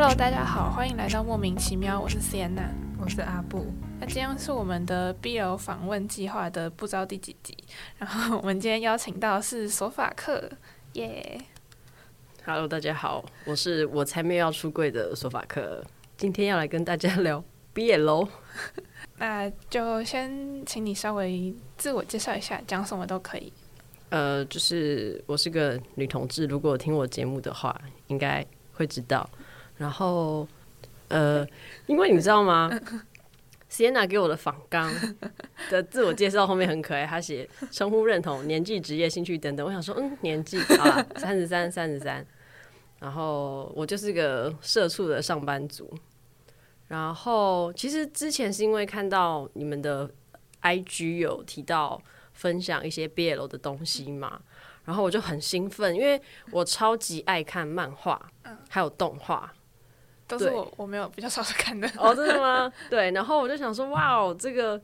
[0.00, 2.68] Hello，大家好，欢迎来到莫名其妙，我是 Sienna，
[3.00, 3.66] 我是阿布。
[3.98, 7.52] 那今天是我们的 BL 访问计划的不知道第几集，
[7.98, 10.48] 然后我们今天邀请到是索法克，
[10.92, 11.40] 耶。
[12.44, 15.84] Hello，大家好，我是我才没有要出柜的索法克，
[16.16, 17.42] 今天要来跟大家聊
[17.74, 18.28] BL。
[19.18, 23.52] 那就先请你稍微自我介绍一下，讲什么都可以。
[24.10, 27.76] 呃，就是我是个女同志，如果听我节目的话，
[28.06, 29.28] 应该会知道。
[29.78, 30.46] 然后，
[31.08, 31.46] 呃，
[31.86, 32.70] 因为你知道吗
[33.70, 34.92] ？Sienna 给我的访纲
[35.70, 39.66] 的自我介绍后面很可爱，他写称呼认同、年纪、职业、兴趣等等。
[39.66, 42.26] 我想说，嗯，年纪啊，三十三，三十三。
[42.98, 45.88] 然后我就是个社畜的上班族。
[46.88, 50.10] 然后其实之前是因为看到你们的
[50.62, 52.00] IG 有提到
[52.32, 54.40] 分享一些 BL 的东西嘛，
[54.86, 56.20] 然后我就很兴奋，因为
[56.50, 58.32] 我超级爱看漫画，
[58.70, 59.52] 还有动画，
[60.28, 61.90] 都是我我没有比较少看的。
[61.96, 62.72] 哦，真的吗？
[62.90, 64.80] 对，然后我就想说，哇哦，这个，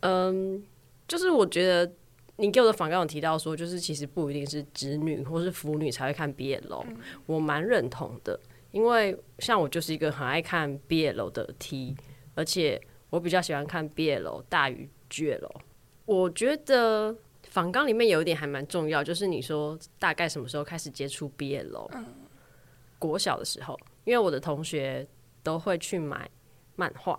[0.00, 0.62] 嗯，
[1.08, 1.90] 就是我觉得
[2.36, 6.84] 你给我的访刚有提到说，就是其实不一定是直女或是腐女才会看 BL，
[7.26, 8.38] 我蛮认同的。
[8.70, 11.96] 因为像我就是一个很爱看 BL 的 T，
[12.34, 15.50] 而且我比较喜欢看 BL 大于 GL。
[16.04, 21.88] 我觉得仿纲里面有一点还蛮重要，就是你说大概什么时候开始接触 BL？
[22.98, 25.06] 国小的时候，因为我的同学
[25.42, 26.28] 都会去买
[26.76, 27.18] 漫画，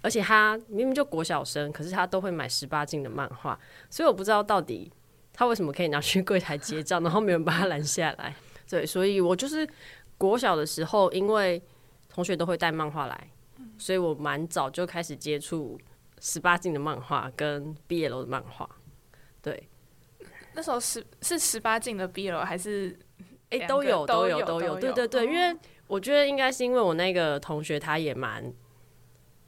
[0.00, 3.58] 而且他明明就国小生，可是他都会买十八禁的漫画，
[3.90, 4.90] 所以我不知道到底
[5.32, 8.34] 他为什么可以拿去柜台结账，然后没有人把他拦下来。
[8.68, 9.68] 对，所以我就是。
[10.18, 11.60] 国小的时候，因为
[12.08, 13.30] 同学都会带漫画来，
[13.76, 15.76] 所以我蛮早就开始接触
[16.20, 18.68] 十八禁的漫画跟 BL 的漫画。
[19.42, 19.68] 对，
[20.54, 22.96] 那时候十是十八禁的 BL 还是？
[23.50, 24.78] 哎，都有都有都有。
[24.78, 25.52] 对对对，因为
[25.92, 28.50] 我觉得应该是因为我那个同学他也蛮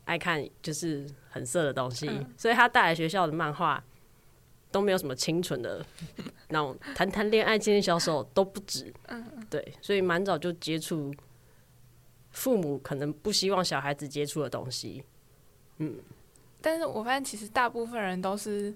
[0.05, 2.07] 爱看，就是很色的东西，
[2.37, 3.83] 所以他带来学校的漫画
[4.71, 5.83] 都没有什么清纯的。
[6.51, 11.11] 那种谈谈恋爱、牵牵小手都不止，嗯，对，所以蛮早就接触
[12.31, 15.03] 父母可能不希望小孩子接触的东西，
[15.79, 15.97] 嗯，
[16.61, 18.75] 但是我发现其实大部分人都是，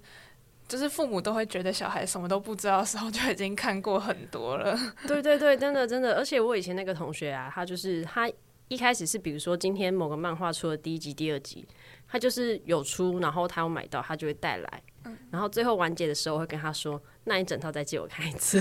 [0.68, 8.30] 就是父母都会觉得小孩什么都不知道的时候就已经看过很多了， 对对对，真的真的，而且我以前那个同学啊，他就是他
[8.68, 11.66] 一开始是比如说今天某个漫画出了第一集、第二集，
[12.06, 14.82] 他就是有出，然后他有买到，他就会带来。
[15.30, 18.60] 然后最后完结的时候，我会跟他说：“那一整套再借我看一次。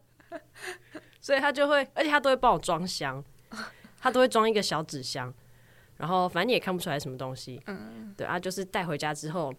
[1.20, 3.22] ”所以他就会，而且他都会帮我装箱，
[4.00, 5.30] 他都会装一个小纸箱，
[5.98, 7.60] 然后反正你也看不出来什么东西。
[7.66, 9.52] 嗯，对啊，就是带回家之后，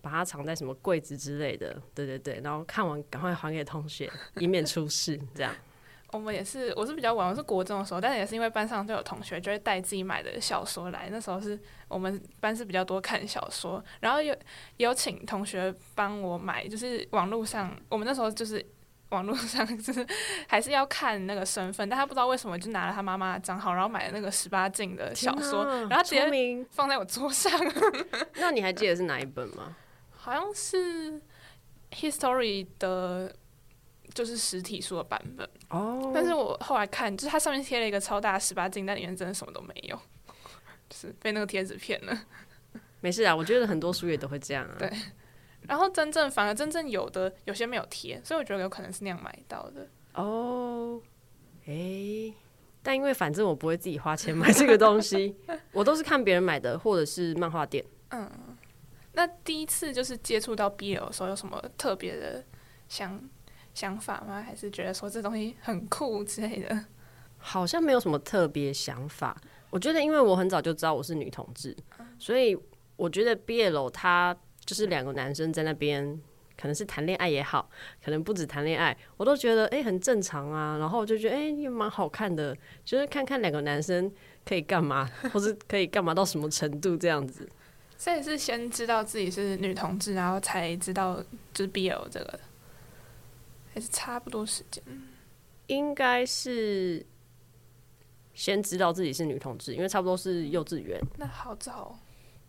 [0.00, 1.80] 把它藏在什么柜子之类的。
[1.94, 5.18] 对对对，然后看完赶快还给同学，以免出事。
[5.34, 5.54] 这样。
[6.10, 11.10] 我们也是，我是比较晚，我是国中的时候，但是也是因为班上就有同学就会带自己买的小说来。
[11.12, 14.34] 那时候是我们班是比较多看小说，然后有
[14.78, 18.64] 有请同学帮我买，就是网络上，我们那时候就是
[19.10, 20.06] 网络上 就是
[20.46, 27.52] 还是要看那个身份，但他不知道为什么就拿了他妈妈的账号，然后买了那个十八禁的小说，然后直接放在我桌上。
[28.36, 29.76] 那你还记得是哪一本吗？
[30.28, 31.20] 好像是
[31.90, 33.34] History 的。
[34.14, 39.94] 就是实体书的版本哦，但是我后来看，就是它上面贴了一个超大十八禁，但里面真的什么都没有，
[40.88, 42.18] 就是被那个贴纸骗了。
[43.00, 44.74] 没事啊，我觉得很多书也都会这样啊。
[44.78, 44.90] 对，
[45.68, 49.86] 然后真正反而真正有的有些没有贴，所以我觉得有可能是那样买到的。
[50.14, 51.00] 哦，
[51.66, 52.32] 诶，
[52.82, 55.36] 但因为反正我不会自己花钱买这个东西，
[55.70, 57.84] 我都是看别人买的，或者是漫画店。
[58.08, 58.47] 嗯，
[59.18, 62.44] 那第一次就是接触到 BL 的时候，有什么特别的
[62.88, 63.20] 想？
[63.74, 64.42] 想法吗？
[64.42, 66.86] 还是觉得说这东西很酷之类的？
[67.36, 69.36] 好像没有什么特别想法。
[69.70, 71.76] 我觉得，因为我很早就知道我是女同志，
[72.18, 72.58] 所以
[72.96, 76.04] 我觉得 BL 它就是两个男生在那边，
[76.60, 77.70] 可能是谈恋爱也好，
[78.04, 80.76] 可能不止谈恋爱，我都觉得哎很正常啊。
[80.78, 84.12] 然后我就觉得哎也蛮好看的，就是看看两个男生
[84.44, 87.48] 可以干嘛，或是可以干嘛到什么程度这样子。
[87.98, 91.22] 所以是先知道自己是女同志，然后才知道
[91.52, 92.40] 就是 BL 这个。
[93.74, 94.82] 还是差不多时间，
[95.66, 97.04] 应该是
[98.32, 100.98] 先知道自己是女同志，因为差不多是幼稚园。
[101.16, 101.98] 那好早。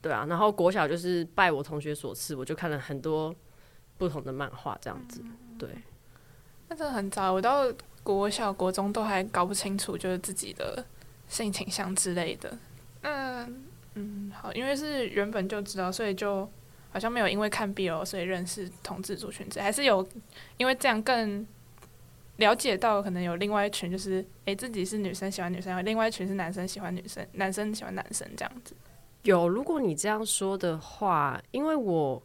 [0.02, 3.36] 对啊，然后国小就是拜我同学所赐，我就看了很多
[3.98, 5.22] 不同的漫画，这样子。
[5.58, 5.70] 对，
[6.70, 7.66] 那真的很早，我到
[8.02, 10.86] 国小、国中都还搞不清楚，就是自己的
[11.28, 12.58] 性倾向之类的。
[13.02, 13.66] 嗯
[13.96, 16.50] 嗯，好，因为是原本就知道，所以就。
[16.92, 20.04] 好像没有因为看 BL 所以认识同志族群，还是有
[20.58, 21.46] 因为这样更
[22.38, 28.74] 了解到可能有另外一群，就是诶、自己是女生喜欢女生，另外一群是男生喜欢女生，男生喜欢男生这样子。
[29.22, 32.20] 有，如果你这样说的话，因为我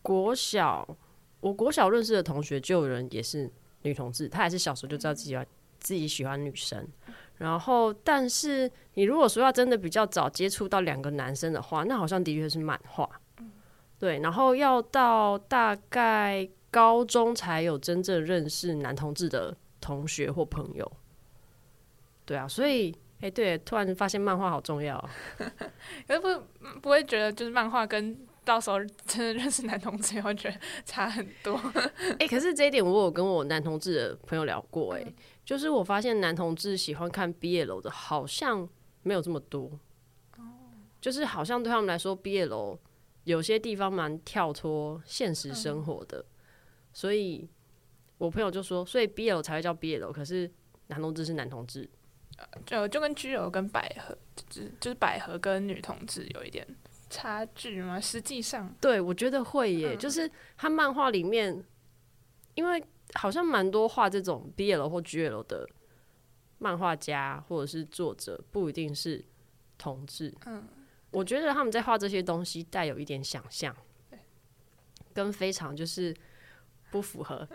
[0.00, 0.88] 国小，
[1.40, 3.50] 我国小认识的同学就有人也是
[3.82, 5.46] 女同志，她也是小时候就知道自己喜欢
[5.78, 6.88] 自己喜欢女生。
[7.38, 13.08] 然后，但是你如果说要真的比较早接触到两个男生的话，那好像的确是漫画。
[13.98, 20.92] 对，然后要到大概高中才有真正认识男同志的同学或朋友。
[22.24, 25.08] 对啊，所以，哎、对，突然发现漫画好重要哦。
[26.06, 31.60] 可是不不会觉得就是漫画跟到时候真的认识男同志，会觉得差很多。
[32.18, 35.04] 哎、可是这一点我有跟我男同志的朋友聊过、哎、
[35.48, 38.68] 就是我发现男同志喜欢看 BL 的，好像
[39.02, 39.80] 没有这么多。
[41.00, 42.78] 就是好像对他们来说，BL
[43.24, 46.22] 有些地方蛮跳脱现实生活的，
[46.92, 47.48] 所以
[48.18, 50.50] 我朋友就说，所以 BL 才会叫 BL，可是
[50.88, 51.88] 男同志是男同志。
[52.66, 56.68] 就就跟居友跟百合，就是就是百合跟女同志有一点
[57.08, 57.98] 差距吗？
[57.98, 61.64] 实际上，对，我觉得会耶，嗯就是他漫画里面，
[62.54, 62.84] 因为
[63.14, 65.68] 好像蛮多画这种 BL 或 GL 的
[66.58, 69.24] 漫画家或者是作者，不一定是
[69.76, 70.34] 同志。
[70.46, 70.66] 嗯，
[71.10, 73.74] 我觉得他们在画这些东西带有一点想象，
[75.14, 76.14] 跟非常就是
[76.90, 77.48] 不符合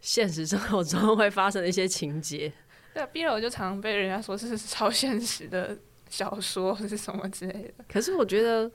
[0.00, 2.52] 现实生活中会发生的一些情节。
[2.94, 5.78] 对啊，BL 就常常被人家说是超现实的
[6.08, 7.84] 小说或是什么之类的。
[7.88, 8.70] 可是我觉得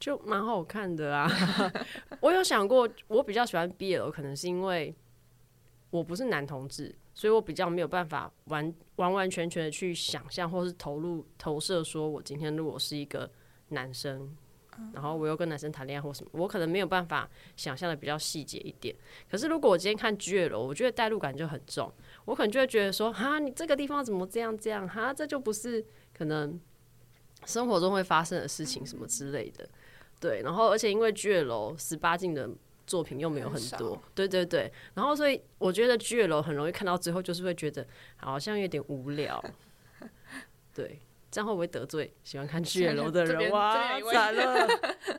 [0.00, 1.30] 就蛮好看的啊。
[2.20, 4.94] 我有想过，我比较喜欢 BL，可能是因为
[5.94, 13.30] 我不是男同志，所以我比较没有办法完完完全全的去想象或是投入投射，说我今天如果是一个
[13.68, 14.36] 男生。
[14.92, 18.92] 然后我又跟男生谈恋爱或什么，我可能没有办法想象的比较细节一点。
[19.30, 21.88] 可是如果我今天看 GL，我觉得代入感就很重，
[22.24, 24.88] 我可能就会觉得说，哈，你这个地方怎么这样这样？
[24.88, 26.60] 哈，这就不是可能
[27.46, 29.64] 生活中会发生的事情什么之类的。
[30.18, 32.50] 对，然后而且因为 G 楼十八禁的
[32.86, 37.86] 作品又没有很很多少，对对对，然后所以我觉得 GL 很容易看到最后就是会觉得
[38.16, 39.42] 好像有点无聊。
[40.74, 41.00] 对，
[41.30, 43.50] 这样会不会得罪喜欢看 GL 的人？
[43.50, 44.68] 哇惨了！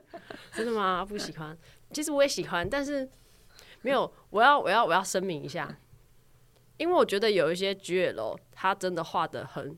[0.53, 1.03] 真的吗？
[1.03, 1.57] 不喜欢？
[1.91, 3.09] 其实我也喜欢，但是
[3.81, 4.11] 没有。
[4.29, 5.77] 我要我要我要声明一下，
[6.77, 9.77] 因为我觉得有一些 GL 他真的画的很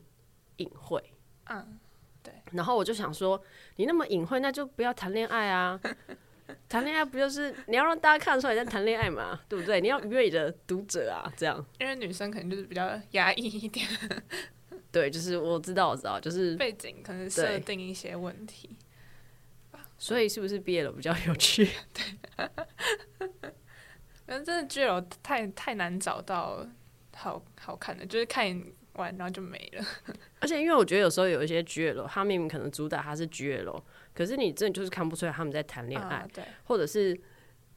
[0.56, 1.02] 隐晦。
[1.46, 1.78] 嗯，
[2.52, 3.40] 然后我就想说，
[3.76, 5.80] 你那么隐晦，那就不要谈恋爱啊！
[6.68, 9.80] 谈恋爱不就是你要让大家看得出来你在谈恋爱嘛， 对不对？
[9.80, 13.86] 你要愉悦你的读者啊，这样因为女生可能就是比较压抑一点，
[14.90, 18.76] 对，就是我知道，我知道，就是背景可能设定一些问题。
[20.00, 21.68] 所以是不是毕业了比较有趣？
[21.92, 22.48] 对
[24.26, 26.64] 反正真的 GL 太太难找到
[27.16, 28.46] 好好看的，就是看
[28.92, 29.84] 完然后就没了。
[30.38, 33.82] 而且因为我觉得有时候有一些 GL，他明明可能主打他是 GL，
[34.18, 37.16] 可是你真的就是看不出来他们在谈恋爱，啊，对，或者是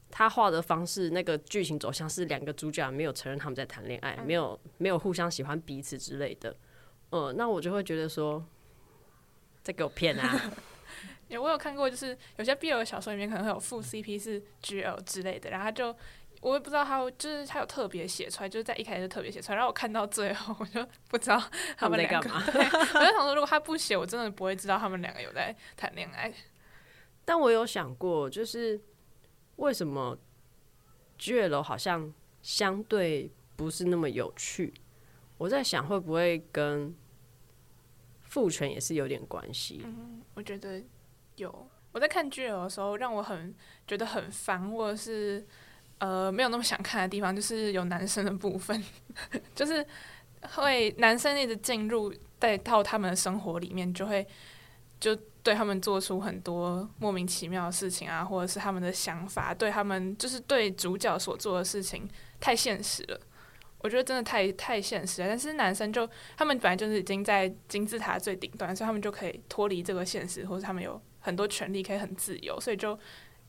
[0.10, 6.58] 他画的方式，那个剧情走向是两个主角没有承认他们在谈恋爱，没有没有互相喜欢彼此之类的。
[7.12, 8.44] 嗯，那我就会觉得说，
[9.62, 10.52] 在给我骗啊！
[11.30, 15.96] 因为我有看过，就是有些 BL 小说里面可能会有副 CP 是 GL 之类的，然后他就
[16.42, 21.42] 我也不知道他会就是他有特别写出来，就是在一开始就特别写出来，然后我看到最后我就不知道
[21.78, 22.28] 他们在两个。
[22.28, 22.44] 干嘛？
[22.96, 26.34] 我就想说，如果他不写，我真的不会知道他们两个有在谈恋爱。
[27.24, 28.82] 但我有想过，就是
[29.58, 30.18] 为什么
[31.20, 34.74] GL 好像相对不是那么有趣？
[35.38, 36.96] 我在想，会不会跟
[38.22, 39.82] 父权也是有点关系？
[39.86, 40.82] 嗯我觉得
[41.36, 41.68] 有。
[41.92, 43.54] 我在看 GL 的时候，让我很
[43.86, 45.46] 觉得很烦，或者是
[46.02, 48.84] 呃没有那么想看的地方，就是有男生的部分，
[49.54, 49.86] 就是
[50.56, 54.26] 会男生一直进入带到他们的生活里面，就会
[55.00, 63.20] 就对他们做出很多莫名其妙的事情啊，或者是他们的想法，对他们就是对主角所做的事情太现实了。
[63.78, 72.98] 我觉得真的太太现实了，但是男生就他们本来就是已经在金字塔最顶端，所以他们就可以脱离这个现实，或者他们有很多权利可以很自由，所以就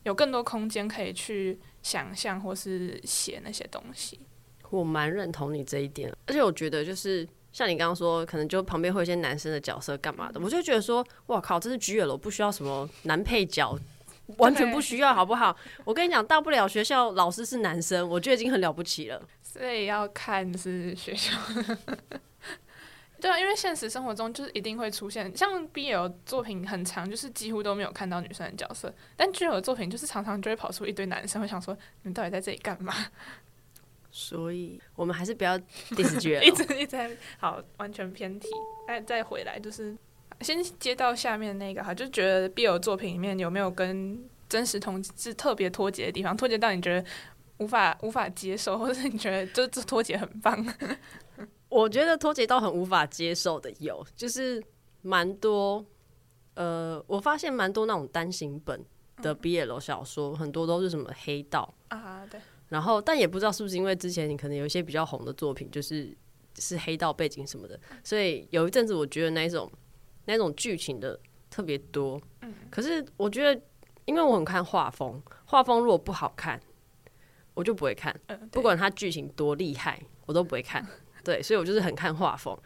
[0.04, 4.20] 有更多空间可以去想象或是写那些东西。
[4.70, 13.78] 我蛮认同你这一点，而且我觉得就是像你刚刚说，可能就旁边会有一些男生的角色干嘛的，我就觉得说，哇靠，这是 GL，我不需要什么男配角。
[14.38, 15.54] 完全不需要，好不好？
[15.84, 19.20] 我跟你讲，大不了学校老师是男生，我觉得已经很了不起了。
[19.42, 21.32] 所以要看是学校。
[23.22, 32.92] 对啊，因为现实生活中就是一定会出现，像 BL 作品很长，就是几乎都没有看到女生的角色，但 GL 的作品就是常常就会跑出一堆男生，会想说你们到底在这里干嘛？
[34.10, 35.56] 所以我们还是不要
[35.92, 38.48] diss 剧一直一直在好完全偏题，
[38.88, 39.96] 哎，再回来就是
[40.40, 47.08] 先接到下面那个哈，就觉得 BL 作品里面有没有跟真实同志特别脱节的地方，脱节到你觉得
[47.58, 50.66] 无法无法接受，或者是你觉得这这脱节很棒？
[51.72, 54.62] 我觉得脱节到很无法接受的有，就是
[55.00, 55.82] 蛮多，
[56.54, 58.84] 呃，我发现蛮多那种单行本
[59.22, 62.38] 的 BL 小说，很多都是什么黑道啊，对。
[62.68, 66.14] 然后，但也不知道是不是因为之前你可能有一些比较红的作品，就是
[66.58, 69.70] 是黑道背景什么的，所以有一阵子我觉得那种
[70.26, 72.20] 那种剧情的特别多。
[72.42, 72.52] 嗯。
[72.70, 73.60] 可是我觉得，
[74.04, 76.60] 因为我很看画风，画风如果不好看，
[77.54, 78.14] 我就不会看。
[78.50, 80.86] 不管它剧情多厉害，我都不会看。
[81.24, 82.56] 对，所以我就是很看画风，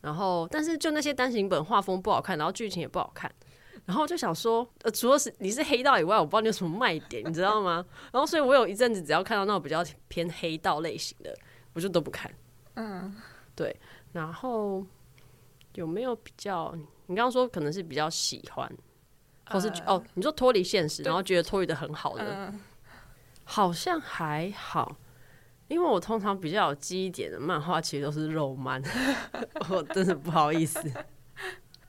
[0.00, 3.30] 然后但是就那些单行本画风不好看，然后剧情也不好看，
[3.84, 7.84] 然后就想说，呃，除了是你是黑道以外，我不知道你有什么卖点，你知道吗？
[8.12, 11.36] 然后所以我有一阵子只要看到那种比较偏黑道类型的，
[11.72, 12.32] 我就都不看。
[12.74, 13.14] 嗯，
[13.54, 13.74] 对。
[14.12, 14.84] 然后
[15.74, 16.74] 有没有比较？
[17.08, 18.70] 你刚刚说可能是比较喜欢，
[19.50, 22.52] 或是哦，你说脱离现实，然后觉得脱离的很好的，
[23.44, 24.96] 好像还好。
[25.68, 28.82] 因为我通常比较有记忆点的漫画，其实都是肉漫，
[29.68, 30.80] 我真的不好意思。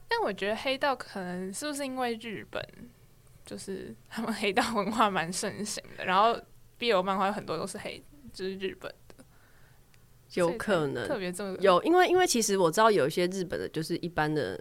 [0.08, 2.64] 但我觉得黑道可能是不是因为日本，
[3.46, 6.40] 就是他们黑道文化蛮盛行的，然后
[6.80, 8.04] BL 漫画有很多都是黑，
[8.34, 9.24] 就是日本的，
[10.34, 14.60] 有可能特别重有，因为因为其实我知道有一些日本的，就是一般的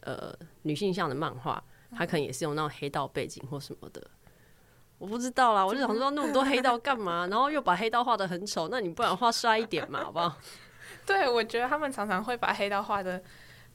[0.00, 4.10] 呃女性向的漫画，它可能也是用那种黑道背景或什么的。
[5.02, 7.26] 我不知道啦，我就想说那么多黑道干嘛？
[7.28, 10.36] 然后又把黑道画的很丑，那你不然画帅一点嘛，好不好？
[11.04, 13.20] 对，我觉得他们常常会把黑道画的，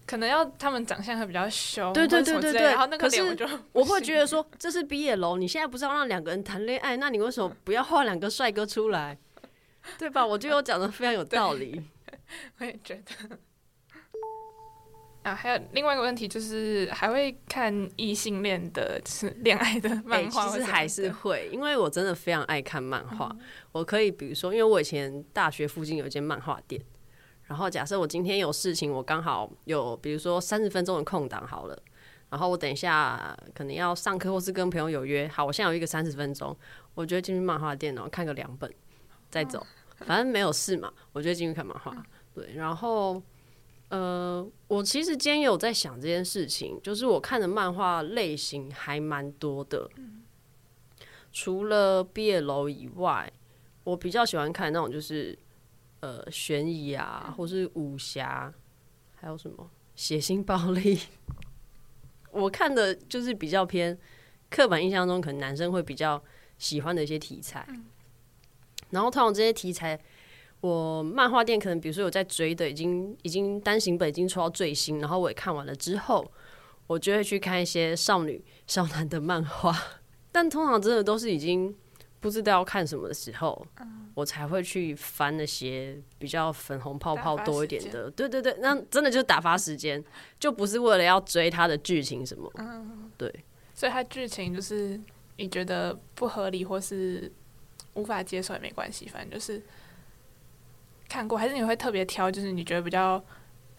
[0.05, 2.61] 可能要他们长相会比较凶，对对对对对。
[2.61, 9.17] 然后那个脸我就我会觉得说，这是毕业楼，你现在不是要让两个人谈恋爱，那你为什么不要画两个帅哥出来？
[9.99, 10.25] 对吧？
[10.25, 11.83] 我觉得我讲的非常有道理，
[12.59, 13.37] 我也觉得。
[15.27, 20.47] 啊，还有另外一个问题就是，还会看异性恋的、是恋爱的漫画？
[20.47, 23.35] 其实还是会，因为我真的非常爱看漫画。
[23.73, 26.81] 我可以，比如说，因为我以前大学附近有一间漫画店，
[27.47, 31.77] 然后假设我今天有事情，我刚好有，比如说三十分钟的空档，好了，
[32.29, 36.55] 然后我等一下可能要上课或是跟朋友有约，好，我现在有一个三十分钟，
[36.95, 38.73] 我就进去漫画店，然后看个两本
[39.29, 39.67] 再走，
[39.97, 41.93] 反正没有事嘛，我就进去看漫画。
[42.33, 43.21] 对，然后。
[43.89, 49.89] 呃，我其实今天有在想这件事情，就是我看的漫画类型还蛮多的，
[51.31, 53.31] 除了毕业楼以外，
[53.85, 55.39] 我比较喜欢看那种就是
[56.01, 58.53] 呃悬疑啊，或是武侠，
[59.15, 60.99] 还有什么血腥暴力。
[62.31, 63.97] 我看的就是比较偏
[64.49, 66.21] 刻板印象中可能男生会比较
[66.57, 67.65] 喜欢的一些题材，
[68.89, 69.97] 然后通常这些题材。
[70.59, 76.29] 我漫画店可能，比如说有在追的，已经已经单行本已经出到最新，然后我也看完了之后，
[76.87, 79.75] 我就会去看一些少女少男的漫画。
[80.33, 81.73] 但通常真的都是已经
[82.19, 83.67] 不知道要看什么的时候，
[84.15, 88.09] 我才会去翻那些比较粉红泡泡多一点的。
[88.09, 90.03] 对对对，那真的就是打发时间，
[90.39, 92.51] 就不是为了要追它的剧情什么。
[92.55, 93.31] 嗯，对。
[93.75, 94.99] 所以它剧情就是
[95.37, 97.31] 你觉得不合理或是
[97.93, 99.61] 无法接受也没关系，反正就是。
[101.09, 103.23] 看过还是你会特别挑，就是你觉得比较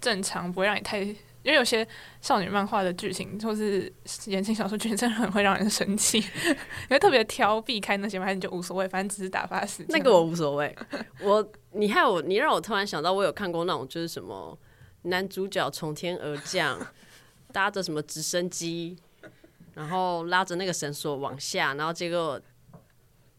[0.01, 1.87] 正常，不会让你太，因为有些
[2.21, 3.93] 少女漫画的剧情或是
[4.27, 6.19] 言情小说剧情真的很会让人生气，
[6.89, 8.25] 你会特别挑避开那些吗？
[8.25, 9.87] 还是你就无所谓，反正只是打发时间？
[9.91, 10.75] 那个我无所谓，
[11.23, 14.59] 我你害我，你让我突然想到，我有看过那种就是什么
[15.03, 16.79] 男主角从天而降，
[17.53, 18.97] 搭着什么直升机，
[19.75, 22.41] 然后拉着那个绳索往下，然后结果。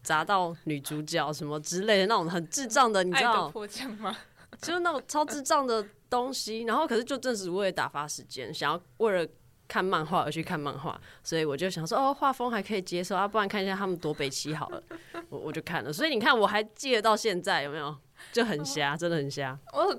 [0.02, 3.48] 砸到女主角什么之类的那种很智障的，你知道？
[3.50, 4.16] 迫降吗？
[4.60, 6.62] 就是那种超智障的东西。
[6.62, 9.26] 然后可是就正是为了打发时间，想要为了
[9.68, 14.82] 看漫画而去看漫画，所以我就想说，哦，画风还可以接受啊，不然看一下他们多北齐好了。
[15.30, 17.96] 我我就看了，所以你看我还记得到现在有没有？
[18.32, 19.56] 就很瞎，真的很瞎。
[19.72, 19.98] 我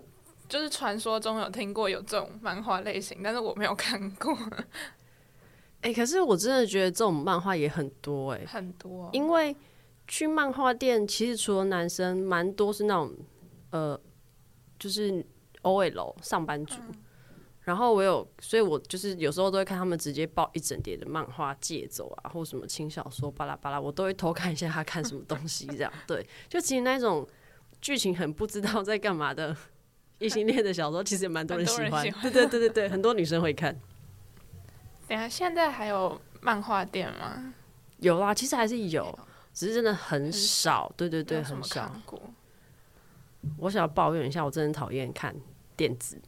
[0.50, 4.38] 就是传说中有听过有这种漫画类型，但是我没有看过。
[5.82, 9.56] 哎，可是我真的觉得这种漫画也很多哎，很多，因为。
[10.12, 13.16] 去漫画店，其实除了男生，蛮多是那种，
[13.70, 13.98] 呃，
[14.78, 15.26] 就是
[15.62, 16.76] O L 上班族。
[17.62, 25.66] 然后我有，所以我就是有时候都会看他们直接抱一整叠的漫画借走啊，或什么轻小说巴拉巴拉，我都会偷看一下他看什么东西。
[25.68, 27.26] 这样对，就其实那种
[27.80, 29.56] 剧情很不知道在干嘛的
[30.20, 32.04] 异性恋的小说，其实也蛮多人喜欢。
[32.22, 33.74] 对对对对对，很多女生会看。
[35.08, 37.54] 等下，现在还有漫画店吗？
[38.00, 39.18] 有啦，其实还是有。
[39.54, 41.92] 只是真的很少，对对对，很少。
[43.58, 45.36] 我想要抱怨一下，我真的讨厌看
[45.76, 46.22] 电子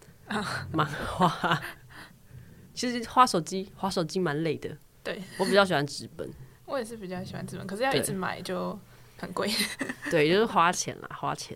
[0.72, 1.62] 漫画。
[2.74, 4.76] 其实花手机，花手机蛮累的。
[5.04, 6.28] 对我比较喜欢纸本。
[6.66, 8.78] 我也是比较喜欢纸本，可是要一直买就
[9.18, 9.48] 很贵。
[10.10, 11.56] 对，就是花钱啦，花钱。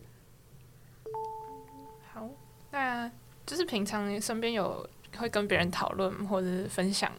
[2.13, 2.29] 好，
[2.71, 3.11] 那
[3.45, 7.11] 就是平常身边有会跟别人讨论或者是分享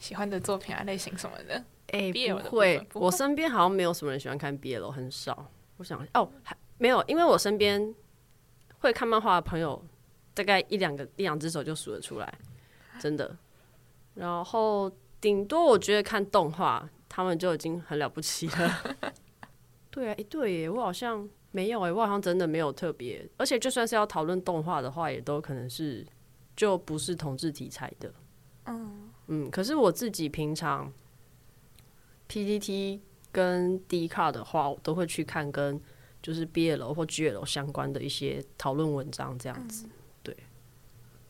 [0.00, 1.62] 喜欢的作品啊、类型什么的。
[1.92, 5.50] 哎、不会我身边好像没有什么人喜欢看 BL，很少。
[5.76, 7.94] 我想哦，还没有，因为我身边
[8.80, 9.82] 会看漫画的朋友，
[10.34, 12.38] 大概一两个一两只手就数得出来，
[12.98, 13.36] 真的。
[14.14, 18.96] 然后顶多我觉得看动画，他们就已经很了不起了。
[19.90, 26.06] 对啊，诶、对耶，我好像没有哎，我好像真的没有特别，而且就算是要讨论动画的话，也都可能是
[26.54, 28.12] 就不是同志题材的。
[28.66, 30.92] 嗯嗯，可是我自己平常
[32.30, 33.00] PPT
[33.32, 35.80] 跟 D 卡的话，我都会去看跟
[36.22, 39.88] 就是 BL 或 GL 相关的一些讨论文章，这样子。
[40.22, 40.36] 对。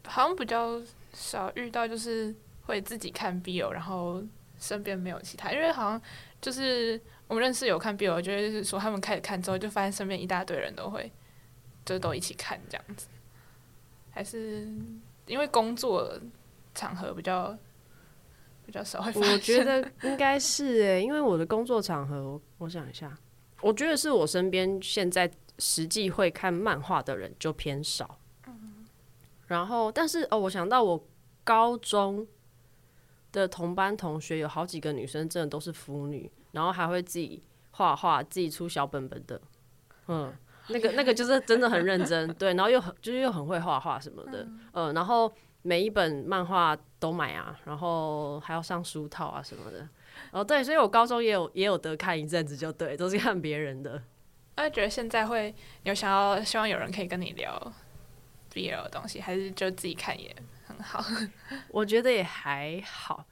[0.07, 0.79] 好像比较
[1.15, 2.35] 少遇到，就是
[2.67, 4.23] 会自己看 BL，然后
[4.59, 6.03] 身边没有其他，因为好像
[6.39, 11.11] 就是我们认识有看 BL，就是说他们开始看之后，就发现身边一大堆人都会，
[11.85, 13.07] 就是都一起看这样子，
[14.11, 14.69] 还是
[15.27, 16.21] 因为工作
[16.75, 17.57] 场合比较
[18.71, 19.33] 比较少会发现。
[19.33, 23.13] 我觉得应该是诶、因为我的工作场合，我想一下，
[23.61, 28.17] 我觉得是我身边现在实际会看漫画的人就偏少。
[29.49, 31.05] 然后，但是哦，我想到我
[31.43, 32.25] 高中
[33.33, 39.41] 的同班同学有好几个女生，真的都是腐女，然后还会自己画画，自己出小本本的。
[40.07, 40.33] 嗯，
[40.69, 49.89] 那个那个就是真的很认真，对，然后又很就是又很会画画什么的，嗯、然后每一本漫画都买啊，然后还要上书套啊什么的。
[50.33, 54.03] 哦，对，所以我高中也有也有得看一阵子，就对，都是看别人的。
[54.57, 57.73] 那觉得现在会有想要希望有人可以跟你聊
[58.53, 60.35] BL 的东西，还是就自己看也
[60.67, 61.03] 很好？
[61.71, 63.25] 我觉得也还好，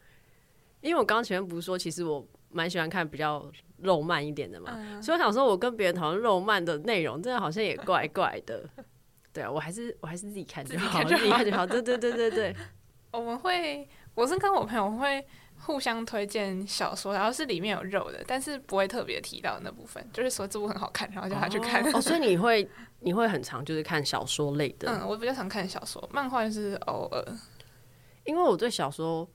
[0.80, 8.64] 因为我刚刚前面不是说，其实我蛮喜欢看比较肉漫一点的嘛，嗯所以我想说，我跟别人讨论肉漫的内容，真的好像也怪怪的。
[9.38, 11.64] 对啊，我还是我还是自己看就好，自己看就好自己看就好。
[11.64, 12.56] 对对对对对，
[13.12, 15.24] 我们会， 我是跟我朋友会
[15.60, 21.84] 互相推荐小说，然后是里面有肉的，但是不会特别提到那部分，就是说这部很好看，然后叫他去看。
[21.94, 27.24] 哦，所以你会你会很常就是看小说类的，嗯，我比较常看小说，漫画就是偶尔。
[28.24, 29.28] 因为我对小说，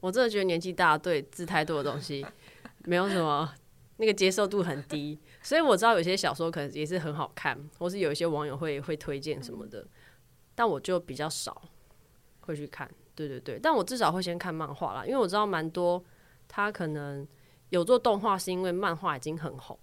[0.00, 2.26] 我真的觉得年纪大对字太多的东西
[2.84, 3.50] 没有什么
[3.96, 9.82] 那个接受度很低，所以我知道有些小说可能也是很好看，或是有一些网友会会推荐什么的，
[10.54, 11.62] 但我就比较少
[12.40, 12.86] 会去看。
[13.14, 16.04] 对对对，但我至少会先看漫画啦，因为我知道蛮多
[16.46, 17.26] 他可能
[17.70, 19.78] 有做动画是因为漫画已经很红，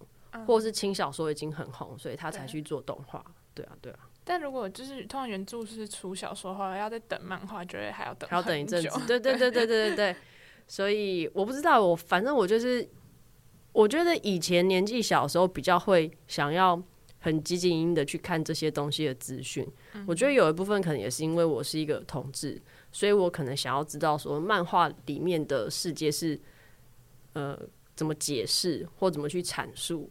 [0.46, 3.24] 或者是轻小说已经很红，所以他才去做动画。
[3.52, 8.88] 对啊，对啊，但如果就是通常原著是出小说的话，要再等漫画，觉得还要等还要等一阵子。
[9.04, 10.16] 对对对对对对对，
[10.68, 12.88] 所以我不知道，我反正我就是，
[13.76, 16.82] 我觉得以前年纪小的时候比较会想要
[17.18, 19.68] 很积极营的去看这些东西的资讯。
[20.06, 22.58] 我觉得有一部分可能也是因为我是一个同志，
[22.90, 26.40] 所以我可能想要知道说漫画里面的世界是
[27.34, 27.58] 呃
[27.94, 30.08] 怎么解释或怎么去阐述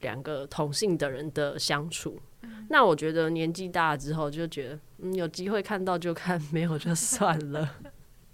[0.00, 2.20] 两个同性的人的相处。
[2.68, 7.76] 那我觉得年纪大了之后，就觉得嗯，有机会看到就看，没有就算了。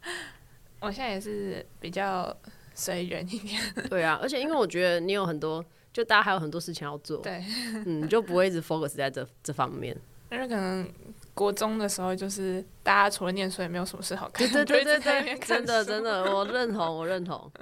[0.81, 2.37] 我现在也是比较
[2.75, 7.45] 随缘一点，对啊，而且因为我觉得你有很多，就大家还有很多事情要做，对，
[7.87, 9.97] 嗯，你就不会一直 focus 在这这方面。
[10.31, 10.89] 因为可能
[11.35, 17.53] 国中的时候就是大家除了念书也没有什么事好看，对对对真的真的，我认同，我认同。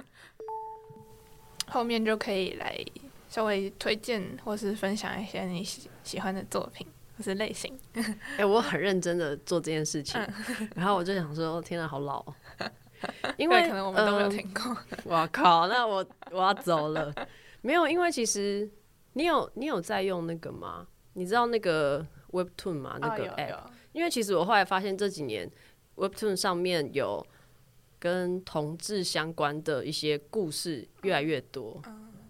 [1.67, 2.77] 后面就可以来
[3.29, 6.85] 稍微推荐或是分享一些你喜喜欢的作品
[7.17, 7.77] 或是类型。
[8.37, 12.35] 哎、我很认真的做这件事情，嗯然后我就想说，天哪，好老、哦，
[13.37, 14.77] 因，为可能我们都没有嗯听过。
[15.05, 17.13] 我靠，那我我要走了。
[17.61, 18.69] 没有，因为其实
[19.13, 20.87] 你有你有在用那个吗？
[21.13, 22.97] 你知道那个 Webtoon 吗？
[23.01, 23.57] 那啊，个有 app，、有，
[23.91, 25.49] 因为其实我后来发现这几年
[25.95, 27.25] Webtoon 上面有
[27.99, 31.81] 跟同志相关的一些故事越来越多，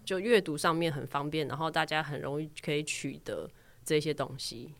[0.04, 3.48] 就阅读上面很方便，然后大家很容易可以取得
[3.84, 4.74] 这些东西。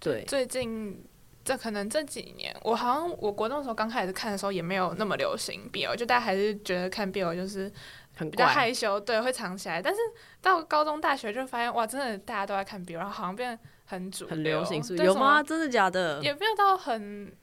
[0.00, 1.04] 对，最近
[1.48, 7.72] 这可能这几年，我好像我国中的时候刚开始看的时候也没有那么流行 BL，就大家还是觉得看 BL 就是
[8.18, 8.46] 比较。
[8.46, 9.80] 害羞，对，会藏起来。
[9.80, 9.98] 但是
[10.42, 15.42] 到高中、大学就发现，哇，真的大家都在看 BL，然后好像变得很主很流行，有吗？
[15.42, 16.20] 真的假的？
[16.22, 17.34] 也没有到很，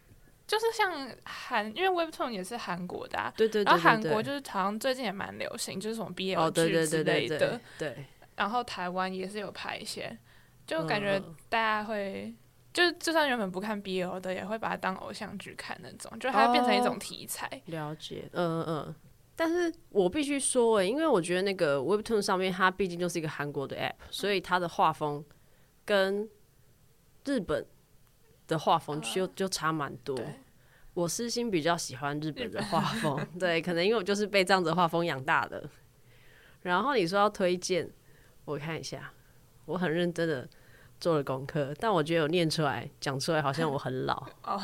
[0.45, 7.59] 就是像韩，因为 Webtoon 也是韩国的、啊，对对对然后韩国就是好像最近也蛮流行，就是什么 BL 剧之类的。
[7.79, 10.15] 对，然后台湾也是有拍一些，
[10.67, 12.31] 就感觉嗯大家会。
[12.75, 17.49] 就就算原本不看 BL 的，也会把它当偶像剧看那种，就它变成一种题材。
[17.67, 18.95] 了解，嗯嗯嗯。
[19.33, 25.23] 但是我必须说、欸，因为我觉得那个 Webtoon 上面它毕竟就是一个韩国的 App，所以它的画风
[25.85, 26.29] 跟
[27.23, 27.65] 日本
[28.45, 30.19] 的画风就就差蛮多。
[30.93, 35.69] 我私心比较喜欢日本的画风，对，可能因为我就是被这样子的画风养大的。
[36.61, 37.89] 然后你说要推荐，
[38.43, 39.13] 我看一下，
[39.65, 40.47] 我很认真的
[41.05, 44.59] 做了功课，但我觉得我念出来讲出来好像我很老 哦，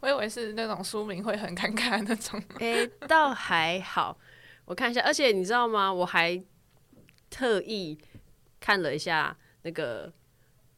[0.00, 2.42] 我以为是那种书名会很尴尬的那种。
[2.58, 4.18] 诶、倒还好。
[4.64, 5.94] 我看一下，而且你知道吗？
[5.94, 6.42] 我还
[7.30, 7.96] 特意
[8.58, 10.12] 看了一下那个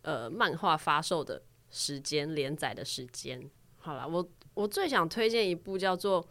[0.03, 3.43] 呃漫画发售的时间、连载的时间。
[3.79, 6.23] 好了，我我最想推荐一部叫做《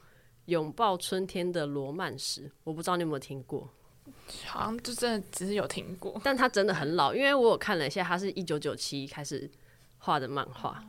[0.45, 3.67] 拥抱春天的罗曼史》，我不知道你有没有听过，
[4.46, 6.20] 好像就真的只是有听过。
[6.24, 9.50] 但他真的很老，因为我有看了一下，他是一九九七开始
[10.00, 10.84] 画的漫画。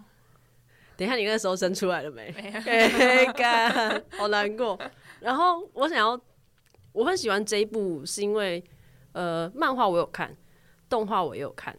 [0.96, 2.30] 等一下，你那时候生出来了没？
[2.32, 4.78] 没 干，好难过。
[5.20, 6.18] 然后我想要，
[6.92, 8.64] 我很喜欢这一部，是因为
[9.12, 10.34] 呃，漫画我有看，
[10.88, 11.76] 动画我也有看。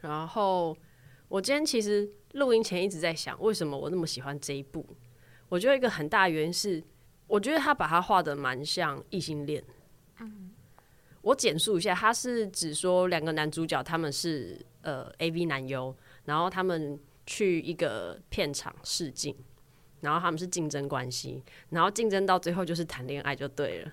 [0.00, 0.76] 然后
[1.28, 4.86] 我今天其实录音前一直在想，为什么我那么喜欢这一部？
[5.48, 6.82] 我觉得一个很大的原因是，
[7.26, 9.64] 我觉得他把它画的蛮像异性恋。
[11.22, 15.96] 我简述一下，他是指说两个男主角他们是呃 A V 男优，
[16.26, 19.34] 然后他们去一个片场试镜，
[20.02, 23.92] 然后他们是竞争关系，然后竞争到最后就是谈恋爱就对了。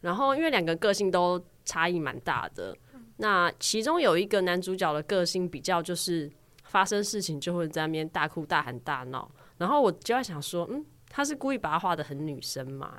[0.00, 2.74] 然后因为两个个性都差异蛮大的，
[3.18, 6.32] 那其中有一个男主角的个性比较就是
[6.64, 12.94] 发生事情就会在那边大哭大喊大闹，然后我就在想说，嗯，他是故意把他画的很女生嘛？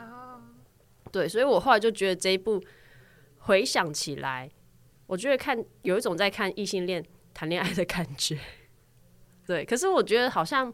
[1.13, 2.60] 对，所以我后来就觉得这一部
[3.38, 4.49] 回想起来，
[5.06, 8.39] 我觉得看有一种在看异性恋谈恋爱的感觉。
[9.45, 10.73] 对，可是我觉得好像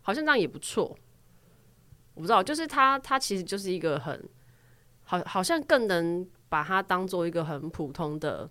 [0.00, 0.96] 好像这样也不错。
[2.14, 4.26] 我不知道，就是他他其实就是一个很
[5.04, 8.50] 好，好像更能把它当做一个很普通的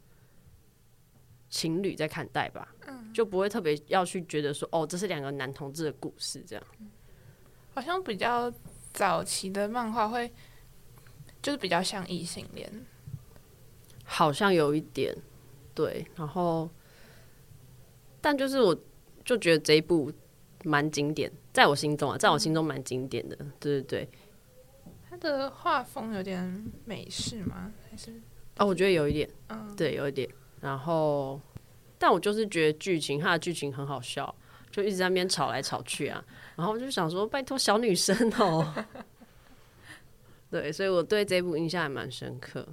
[1.49, 2.75] 情侣在看待吧。
[3.11, 6.63] 就不会特别要去觉得说，哦，这是两个男同志的故事这样。
[7.73, 8.53] 好像比较
[8.93, 10.31] 早期的漫画会，
[11.45, 12.67] 就是比较像异性恋。
[14.03, 15.15] 好像有一点
[15.75, 16.67] 对，然后
[18.19, 18.75] 但就是我
[19.23, 20.11] 就觉得这一部
[20.63, 24.09] 蛮经典，在我心中啊，在我心中蛮经典的，对对对。
[25.07, 27.71] 他的画风有点美式吗？
[27.91, 28.19] 还是
[28.57, 30.27] 哦，我觉得有一点，嗯，对，有一点。
[30.61, 31.39] 然后，
[31.99, 34.33] 但我就是觉得剧情，他的剧情很好笑，
[34.71, 36.23] 就一直在那边吵来吵去啊。
[36.55, 38.73] 然后我就想说，拜托小女生哦、
[40.61, 42.65] 对，所以我对这部印象还蛮深刻。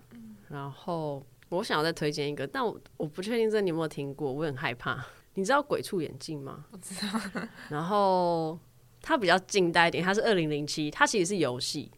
[0.49, 5.05] 然后我想要再推荐一个，但我我不确定这你有没有听过，我很害怕。
[5.35, 6.65] 你知道《鬼畜眼镜》吗？
[6.71, 7.21] 我知道。
[7.69, 8.57] 然后
[9.01, 11.91] 它比较近代一点，它是二零零七，它其实是游戏，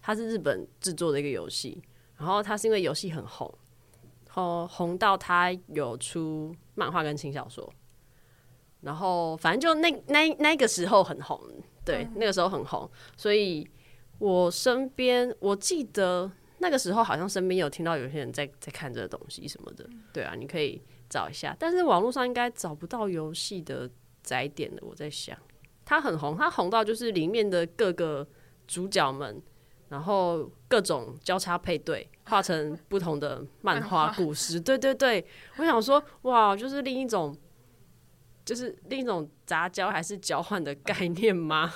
[0.00, 1.82] 它是日本制作的一个游戏。
[2.16, 3.52] 然后它是因为游戏很红，
[4.30, 7.70] 后红到它有出漫画跟轻小说。
[8.80, 11.38] 然后反正就那那那个时候很红，
[11.84, 13.68] 对，那个时候很红，所以
[14.18, 23.88] 我身边我记得那个时候好像身边有听到有些人在在看这个东西什么的，对啊，你可以找一下，但是网络上应该找不到游戏的
[24.22, 24.82] 载点的。
[24.84, 25.38] 我在想，
[25.84, 28.26] 它很红，它红到就是里面的各个
[28.66, 29.40] 主角们，
[29.88, 34.60] 然后各种交叉配对，画成不同的漫画故事。
[34.60, 35.24] 对对对，
[35.58, 37.34] 我想说，哇，就是另一种，
[38.44, 41.72] 就是另一种杂交还是交换的概念吗？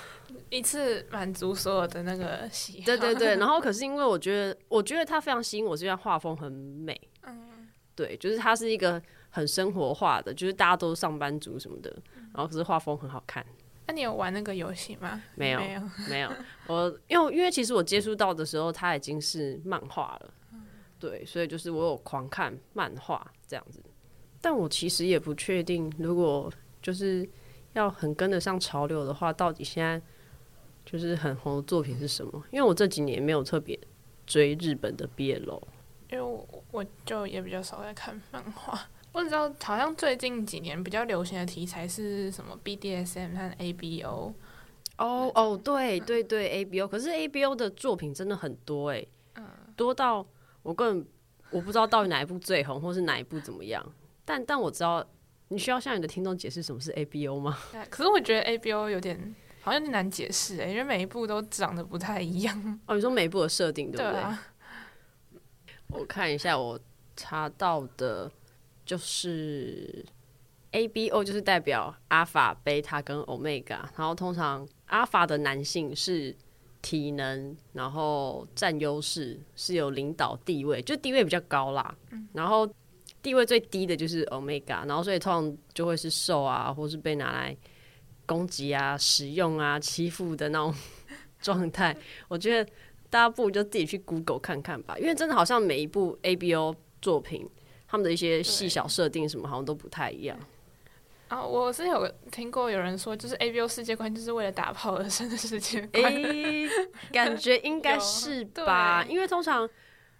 [0.51, 2.87] 一次满足所有的那个喜好。
[2.87, 7.01] 对对对， 然后可是因为我觉得，我觉得它非常吸引我，是因为它画风很美。
[7.27, 11.91] 嗯，对，就是它是一个很生活化的，就是大家都是上班族什么的，
[12.35, 13.45] 然后可是画风很好看。
[13.87, 15.21] 那你有玩那个游戏吗？
[15.35, 15.83] 没有没有。
[16.09, 16.31] 没有，
[16.69, 20.35] 我因为因为其实我接触到的时候，它已经是漫画了，
[21.01, 23.83] 对，所以就是我有狂看漫画这样子。
[24.41, 27.29] 但我其实也不确定，如果就是
[27.73, 30.01] 要很跟得上潮流的话，到底现在
[30.93, 32.45] 就是很红的作品是什么？
[32.51, 33.79] 因为我这几年没有特别
[34.27, 35.63] 追日本的 BL，
[36.11, 38.79] 因为我我就也比较少在看漫画。
[39.13, 44.33] 我只知道好像最近几年比较流行的题材是什么 BDSM 和 ABO。
[44.99, 49.05] 哦哦，对对对，ABO，可是 ABO 的作品真的很多哎、
[49.75, 50.25] 多到
[50.63, 51.07] 我根本
[51.51, 53.85] 我不知道到底哪一部最红，或是哪一部怎么样。
[54.25, 55.05] 但但我知道，
[55.49, 57.59] 你需要向你的听众解释什么是 ABO 吗？
[57.91, 62.81] 可是我觉得 ABO 有点好像难解释哎，因为每一部都长得不太一样。
[62.87, 64.21] 哦，你说每一部的设定对不对？
[64.21, 64.47] 啊，
[65.89, 66.79] 我看一下我
[67.17, 68.31] 查到的
[68.85, 70.05] 就是
[70.73, 76.35] A B O 就是代表阿法、贝塔跟欧米伽然后通常阿法的男性是
[76.81, 81.95] 体能，然后占优势，是有领导地位，就地位比较高啦。
[82.11, 82.69] 嗯然后
[83.23, 87.57] 地位最低的就是 omega，然后所以通常就会是瘦啊，或是被拿来
[88.33, 90.75] 攻击啊、使用啊、欺负的那种
[91.43, 91.95] 状态。
[92.29, 92.71] 我觉得
[93.11, 97.47] 大家不如就自己去 Google 看看吧，因为真的好像每一部 A B O 作品，
[97.87, 100.39] 他们的一些细小设定什么好像都不太一样。
[101.29, 105.81] 啊，我是有听过有人说，就是 A B O 世界观就是为了打炮而生的世界
[107.13, 109.05] 感觉应该 是吧？
[109.09, 109.69] 因为通常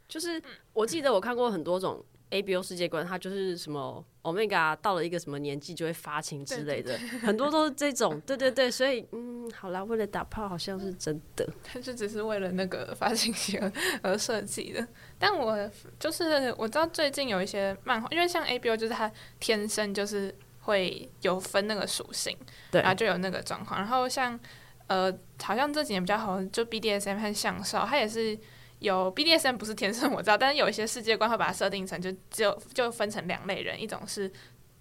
[0.09, 8.19] 就是我记得我看过很多种 A B O 世界观，它就是什么 Omega 到了一个什么年纪就会发情之类的，很多都是这种。
[8.23, 11.47] 对对对，所以嗯，好啦，为了打炮好像是真的。
[11.63, 13.71] 它就只是为了那个发情期而
[14.03, 14.87] 而设计的。
[15.19, 22.37] 但我就是我知道最近有一些漫画，因为像 A B O 就是它天生就是会有分那个属性，
[22.71, 23.79] 对然后就有那个状况。
[23.79, 24.39] 然后像
[24.87, 28.39] 呃，好像这几年比较好，就 B D S M 和向少，它也是
[28.83, 34.31] 有 B D S M 不是天生我知道，但是有一些世界观会把它设定成就只有就分成两类人，一种是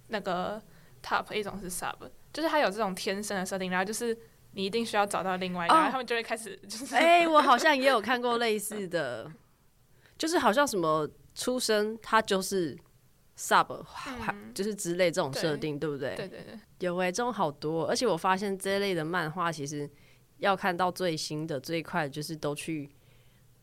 [0.07, 0.61] 那个
[1.01, 1.95] top，一种是 sub，
[2.33, 4.17] 就是它有这种天生的设定，然后就是。
[4.53, 9.31] 你一定需要找到另外一个，哦然后他们就会开始就是哎、我好像也有看过类似的，
[10.17, 12.77] 就是好像什么出生他就是
[13.37, 13.85] sub，、
[14.53, 16.15] 就是之类这种设定，对不对？
[16.15, 19.89] 嗯对对对，有哎、这种好多，而且我发现这一类的漫画其实
[20.39, 22.89] 要看到最新的、最快的，就是都去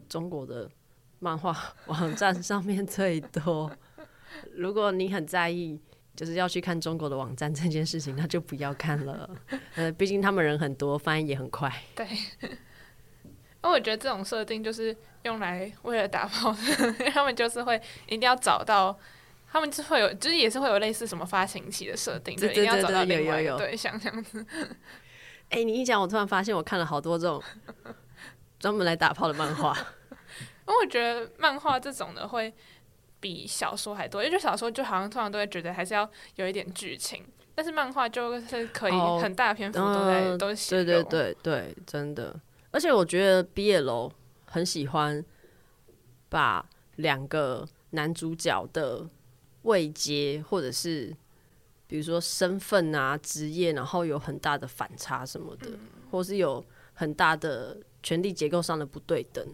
[0.09, 0.71] 中国的
[1.19, 3.71] 漫画网站上面最多。
[4.55, 5.81] 如果你很在意，
[6.15, 9.29] 就是要去看中国的网站这件事情，那就不要看了。
[9.75, 11.73] 呃，毕竟他们人很多，翻译也很快。
[11.99, 18.97] 因为 我觉得这种设定就是用来为了打炮的， 他们就是会一定要找到，
[19.51, 24.45] 他们就会有，就是也是会有类似什么发情期的设定，一定要找到另外对象这样子。
[25.49, 27.43] 哎、你一讲，我突然发现我看了好多这种
[28.59, 29.77] 专门来打炮的漫画。
[30.69, 32.53] 因为我觉得漫画这种的会
[33.21, 42.39] 比小说还多，因为就小说就好像通常都会觉得还是要有一点剧情，但是漫画就是可以哦很大篇幅都在、嗯都写对对对对，真的。
[42.71, 44.13] 而且我觉得毕业楼
[44.45, 45.25] 很喜欢
[46.29, 46.65] 把
[46.97, 49.09] 两个男主角的
[49.63, 51.17] 位阶，或者是
[51.87, 55.71] 比如说身份啊、职业，然后有很大的反差什么的，
[56.11, 59.45] 或是有很大的权力结构上的不对等。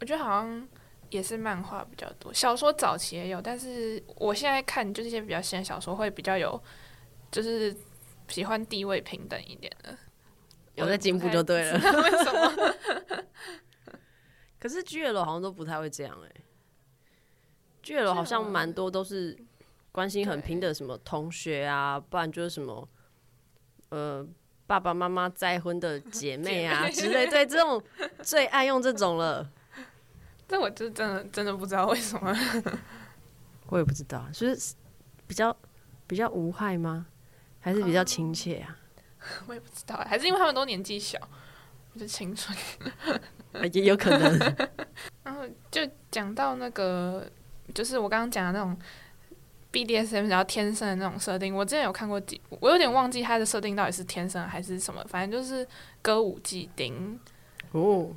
[0.00, 0.68] 我觉得好像
[1.10, 6.60] 也是漫画比较多，小说早期也有，但是我现在看就是一些比较新的小说会比较有，
[7.30, 7.76] 就是
[8.28, 9.96] 喜欢地位平等一点的。
[10.76, 13.24] 有在进步就对了为什么？
[14.58, 16.30] 可是 G L 好像都不太会这样哎、
[17.82, 19.36] G L 好像蛮多都是
[19.92, 22.88] 关心很平等，什么同学啊，不然就是什么
[23.90, 24.26] 呃
[24.66, 27.82] 爸爸妈妈再婚的姐妹啊之类，对这种
[28.22, 29.50] 最爱用这种了。
[30.50, 32.36] 这我就真的真的不知道为什么。
[33.70, 34.74] 我也不知道，就是
[35.28, 35.56] 比较
[36.08, 37.06] 比较无害吗？
[37.60, 38.76] 还是比较亲切啊？
[39.46, 41.16] 我也不知道，还是因为他们都年纪小，
[41.96, 42.56] 就青春。
[43.52, 44.56] 呃也有可能。
[45.22, 47.30] 然后就讲到那个，
[47.72, 48.76] 就是我刚刚讲的那种
[49.72, 55.64] BDSM，然后天生的那种设定，我之前有看过几部，我有点忘记它的设定到底是天生还是什么，反正就是
[56.02, 57.20] 歌舞伎町。
[57.70, 58.10] 哦，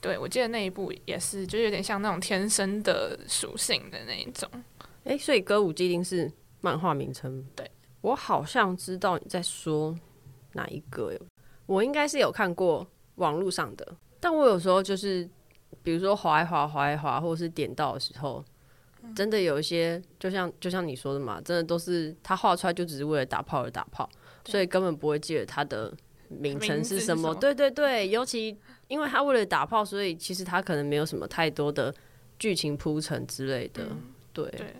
[0.00, 4.48] 对，我记得那一部也是，就有点像那种天生的属性的那一种。
[5.04, 7.44] 哎、所以歌舞伎町是漫画名称。
[7.54, 9.94] 对，我好像知道你在说
[10.52, 11.20] 哪一个耶，
[11.66, 12.86] 我应该是有看过
[13.16, 15.28] 网络上的，但我有时候就是，
[15.82, 18.44] 比如说滑一滑、滑一滑，或者是点到的时候，
[19.14, 24.08] 真的有一些，就像就像你说的嘛，真的都是他画出来就只是为了打炮而打炮，
[24.46, 25.92] 所以根本不会记得他的
[26.30, 27.34] 名称是是什么。
[27.34, 28.56] 对对对，尤其
[28.88, 31.94] 因为他为了打炮，所以其实他可能没有什么太多的
[32.38, 33.86] 剧情铺陈之类的。
[34.32, 34.76] 对，对，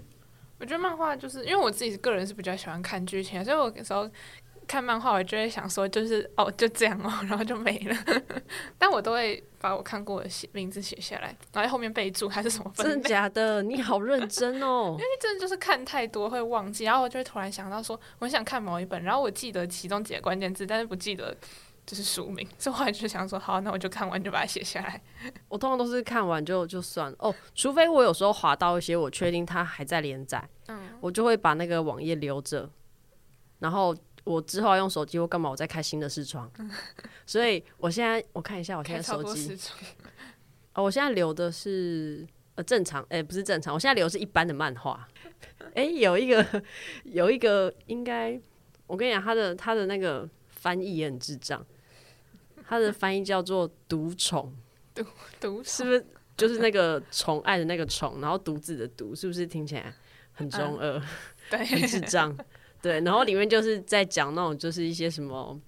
[0.58, 4.08] 我觉得漫画就是因为我自己个人是比较喜欢看剧情，所以我有时候
[4.70, 7.96] 看漫画，我就会想说，就是哦，就这样哦，然后就没了。
[8.78, 12.92] 但我都会把我看过的写名字写下来，然后在后面备注还是什么分类。
[12.92, 13.64] 真的假的？
[13.64, 14.94] 你好认真哦！
[14.96, 21.36] 因为真的就是看太多会忘记，然后我就会突然想到说，我很想看某一本，然后我记得其中几个关键字，但是不记得
[21.84, 25.02] 就是书名，所以后来就想说，好，那我就看完就把它写下来。
[25.48, 32.70] 我通常都是看完就就算了哦，除非我有时候划到一些我确定它还在连载，嗯，我就会把那个网页留着，
[33.58, 36.50] 然后我之后要用手机或干嘛，我再开新的视窗。
[37.26, 39.58] 所以我现在我看一下，我现在手机
[40.74, 45.08] 哦，我现在留的是呃正常，哎、不是正常，我现在留的是一般的漫画。
[45.74, 46.62] 哎、有一个
[47.04, 48.40] 有一个应该，
[48.86, 51.64] 我跟你讲，他的他的那个翻译也很智障，
[52.66, 54.54] 他的翻译叫做“独宠”，
[55.40, 56.04] 独是不是
[56.36, 59.92] 就是那个宠爱的那个宠，然后独自的独，是不是听起来
[60.32, 60.98] 很中二？
[61.50, 62.36] 很对，智障。
[62.82, 65.60] 对，然后里面就是在讲那种就是一些什么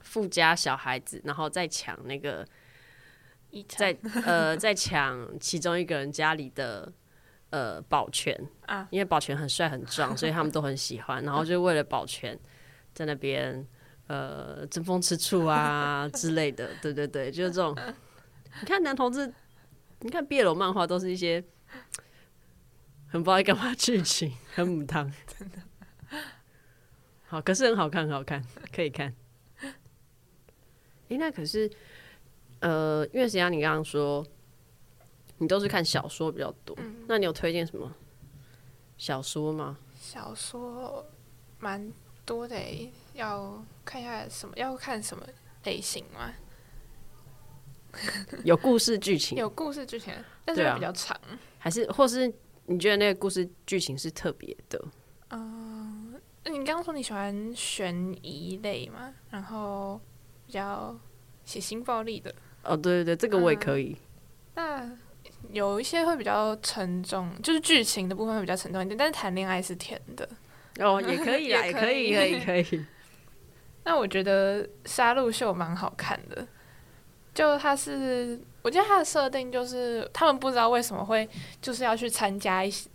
[0.00, 2.46] 富家小孩子，然后再抢那个
[3.68, 6.92] 在呃在抢其中一个人家里的
[7.50, 12.38] 呃保全啊，因为保全很帅很壮，所以他们都很喜欢，然后就为了保全
[12.92, 13.66] 在那边
[14.06, 17.76] 呃争风吃醋啊 之类的，对对对，就是这种。
[18.60, 19.34] 你看男同志，
[20.00, 21.42] 你看毕业楼漫画都是一些
[23.10, 25.58] 很不知道在干嘛剧情，很母汤， 真的。
[27.34, 28.40] 好，可是很好看，很好看，
[28.72, 29.12] 可以看。
[31.08, 31.68] 诶、那可是
[32.60, 34.24] 呃，因为实际上你刚刚说
[35.38, 37.92] 你都是看小说比较多，那你有推荐什么
[38.96, 39.76] 小说吗？
[39.98, 41.04] 小说
[41.58, 41.92] 蛮
[42.24, 45.26] 多的诶，要看一下什么，要看什么
[45.64, 46.32] 类型吗？
[48.44, 51.20] 有故事剧情，有故事剧情，但是比较长。
[51.58, 52.32] 还是或是
[52.66, 54.80] 你觉得那个故事剧情是特别的？
[55.30, 55.63] 那
[56.50, 59.12] 你刚刚说你喜欢悬疑类嘛？
[59.30, 60.00] 然后
[60.46, 60.96] 比较
[61.44, 63.96] 血腥暴力的，哦，对对对，这个我也可以。
[64.54, 64.90] 那
[65.50, 70.28] 有一些会比较沉重，就是剧情的部分会比较沉重一点，但是谈恋爱是甜的。
[70.80, 72.84] 哦，也可以啊， 也可以，以可以，可以。
[73.84, 76.46] 那我觉得《杀戮秀》蛮好看的，
[77.34, 81.28] 就它是，我觉得它的设定就是他们不知道为什么会
[81.60, 82.88] 就是要去参加一些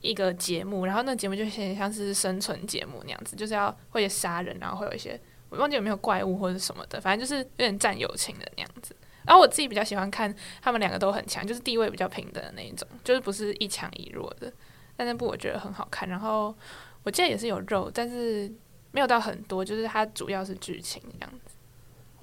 [0.00, 8.94] 一个节目，然后那节目就有点像是生存节目那样子，就是要会杀人，然后会有一些我忘记有没有怪物或者什么的，反正就是有点占友情的那样子。
[9.26, 14.50] 然后我自己比较喜欢看他们两个都很强，就是地位比较平等的那一种，就是不是一强一弱的。
[14.96, 16.54] 但那部我觉得很好看，然后
[17.02, 18.50] 我记得也是有肉，但是
[18.92, 21.54] 没有到很多，就是它主要是剧情这样子。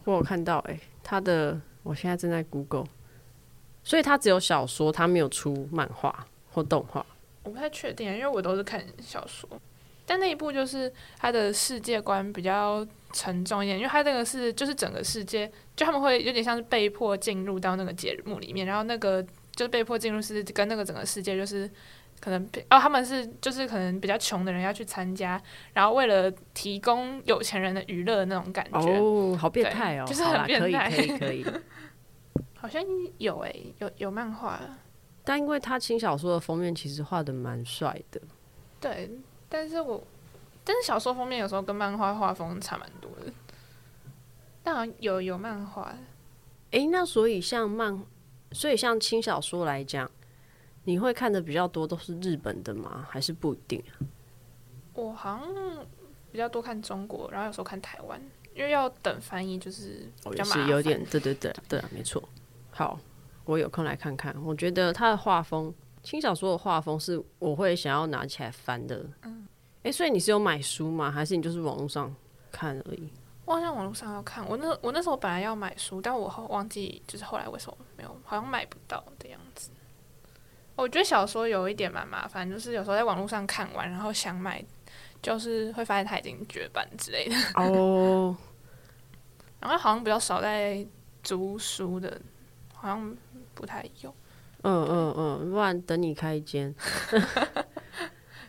[0.04, 2.86] 我有看到、欸，诶，他的，我现在正在 Google，
[3.84, 7.06] 所以它只有小说，它没有出漫画或动画。
[7.48, 9.50] 我不太确定，因为我都是看小说。
[10.06, 19.24] 但那一部就是它的世界观比较沉重一点，因为它这个是就是整个世界，就他们会有点像是被迫进入到那个节目里面，然后那个
[19.56, 21.70] 就是被迫进入是跟那个整个世界就是
[22.22, 25.42] 可能比哦他们是就是可能比较穷的人要去参加，
[25.74, 30.06] 然后为了提供有钱人的娱乐那种感觉，哦，好变态哦！
[30.06, 31.46] 对就是很变态可以，可以。
[32.56, 32.82] 好像
[33.18, 34.60] 有诶、有有漫画，
[35.28, 38.22] 但因为他轻小说的封面其实画的蛮帅的，
[38.80, 39.12] 对，
[39.50, 40.02] 但是我
[40.64, 43.34] 但是小说封面有时候跟漫画画风差蛮多的，
[44.64, 45.94] 但好像有有漫画，
[46.72, 48.02] 诶，那所以像漫，
[48.54, 50.10] 所以像轻小说来讲，
[50.86, 53.06] 你会看的比较多都是日本的吗？
[53.10, 54.00] 还是不一定啊？
[54.94, 55.86] 我好像
[56.32, 58.22] 比较多看中国，然后有时候看台湾，
[58.56, 60.66] 因为要等翻译就是比较麻烦。
[60.66, 62.24] 是有点，对对对对啊，没错。
[62.72, 62.98] 好，
[63.48, 64.36] 我有空来看看。
[64.44, 69.06] 我觉得他的画风，轻小说的画风是我会想要拿起来翻的。
[69.24, 69.48] 嗯，
[69.84, 71.10] 诶，所以你是有买书吗？
[71.10, 72.14] 还是你就是网络上
[72.52, 73.10] 看而已？
[73.46, 79.70] 我好像网络上要看，我那我那时候本来要买书，但我后忘记就是后来为什么没有，好像买不到的样子。
[80.76, 84.64] 我觉得小说有一点蛮麻烦，就是有时候在网络上看完，然后想买，
[85.22, 87.36] 就是会发现它已经绝版之类的。
[87.56, 88.36] 哦，
[89.62, 90.86] 然后好像比较少在
[91.24, 92.22] 租书的，
[92.80, 93.18] 好像
[93.54, 94.14] 不太有，
[94.62, 96.74] 嗯嗯嗯，不然等你开一间。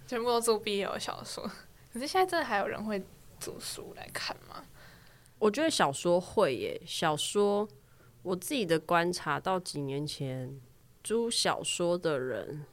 [0.07, 1.51] 全部都做 BL 小说。
[1.93, 3.03] 可是现在真的还有人会
[3.41, 4.62] 租书来看吗？
[5.38, 7.69] 我觉得小说会耶，小说
[8.23, 10.61] 我自己的观察到几年前，
[11.05, 12.64] 租小说的人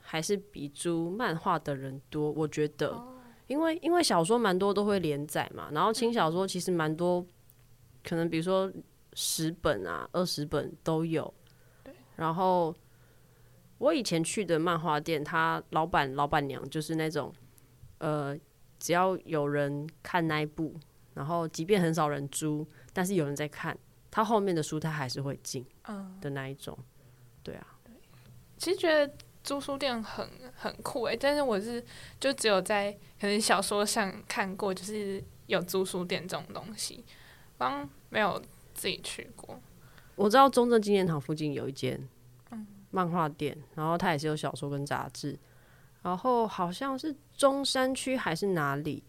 [0.00, 2.30] 还是比租漫画的人多。
[2.30, 3.00] 我觉得，
[3.46, 7.24] 因为因为小说蛮多都会连载嘛，然后轻小说其实蛮多，
[8.02, 8.72] 可能比如说
[9.20, 11.34] 十本啊、二十本都有。
[12.14, 12.72] 然后
[13.78, 17.34] 我以前去的漫画店，他老板老板娘就是那种，
[17.98, 18.38] 呃，
[18.78, 20.72] 只要有人看那一部。
[21.14, 23.76] 然后，即便很少人租，但是有人在看，
[24.08, 25.66] 他后面的书他还是会进，
[26.20, 26.78] 的那一种，
[27.42, 27.66] 对啊，
[28.56, 29.12] 其实觉得
[29.42, 31.84] 租书店很很酷诶，但是我是
[32.20, 37.04] 就只有在可能小说上看过，就是有租书店这种东西，
[37.58, 38.40] 刚没有
[38.78, 39.60] 自己去过。
[40.14, 42.00] 我知道中正纪念堂附近有一间
[42.90, 45.38] 漫画店，然后它也是有小说跟杂志，
[46.02, 49.02] 然后好像是中山区还是哪里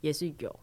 [0.00, 0.60] 也是有，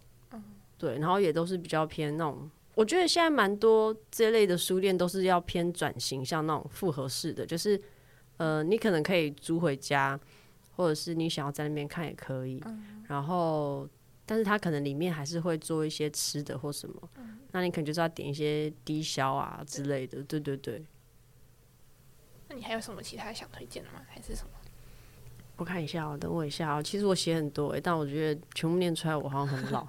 [0.77, 2.49] 对，然后也都是比较偏那种。
[2.75, 7.81] 我觉得现在蛮多这类的书店都是要偏转型，像那种复合式的，就是
[8.37, 10.17] 呃，你可能可以租回家，
[10.75, 12.63] 或者是你想要在那边看也可以。
[13.07, 13.85] 然后，
[14.29, 17.09] 但是它可能里面还是会做一些吃的或什么，
[17.51, 20.21] 那你可能就是要点一些低消啊之类的。
[20.21, 20.85] 对对对。
[22.47, 24.05] 那你还有什么其他想推荐的吗？
[24.07, 24.51] 还是什么？
[25.57, 26.83] 我看一下哦，等我一下哦。
[26.83, 29.87] 其实我写很多诶，但我觉得全部念出来我好像很老。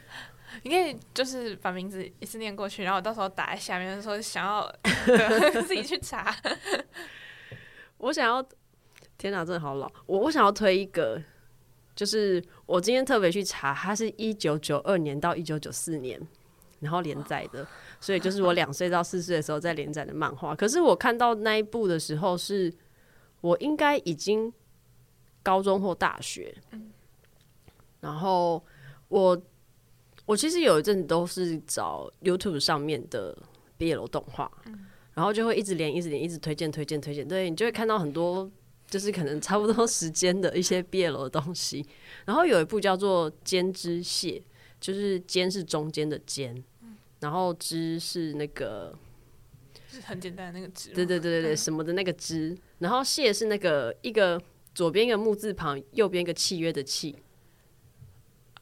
[0.64, 4.74] 你可以就是把名字一次念过去，然后到时候打在下面说想要
[5.66, 6.34] 自己去查。
[7.98, 8.42] 我想要，
[9.18, 9.92] 天哪，真的好老！
[10.06, 11.20] 我我想要推一个，
[11.94, 16.20] 就是我今天特别去查，它是一九九二年到一九九四年，
[16.80, 17.66] 然后连载的，
[18.00, 20.54] 所以就是我两岁到四岁的时候在连载的漫画。
[20.54, 22.72] 可是我看到那一部的时候，是
[23.40, 24.52] 我应该已经
[25.42, 26.54] 高中或大学。
[28.00, 28.64] 然后
[29.08, 29.40] 我。
[30.26, 33.36] 我其实有一阵子都是找 YouTube 上面的
[33.76, 34.50] 毕业楼动画，
[35.12, 37.28] 然后就会一直连、一直连、一直推荐、推荐、推荐。
[37.28, 38.50] 对你就会看到很多，
[38.88, 41.84] 就是可能差不多时间的一些毕业楼的东西。
[42.24, 44.38] 然后有一部叫做《间之蟹》，
[44.80, 46.62] 就是“间”是中间的“间”，
[47.20, 48.96] 然后“之”是那个，
[49.88, 50.90] 是很简单的那个“之”。
[50.94, 54.40] 对对对对对，什么的那个“之”，然后“蟹”是那个一个
[54.74, 57.16] 左边一个木字旁，右边一个契约的“契”。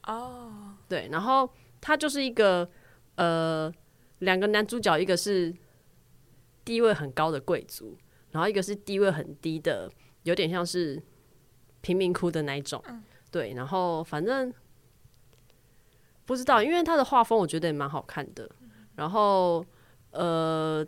[0.07, 0.75] 哦。
[0.89, 1.49] 对，然后
[1.81, 2.69] 他就是一个
[3.15, 3.73] 呃，
[4.19, 5.51] 两个男主角，一个是
[6.63, 7.97] 地位很高的贵族，
[8.31, 9.89] 然后一个是地位很低的，
[10.23, 11.01] 有点像是
[11.81, 12.83] 贫民窟的那一种。
[13.31, 14.53] 对，然后反正
[16.25, 18.49] 不知道，因为他的画风我觉得也蛮好看的，
[18.95, 19.65] 然后
[20.11, 20.85] 呃，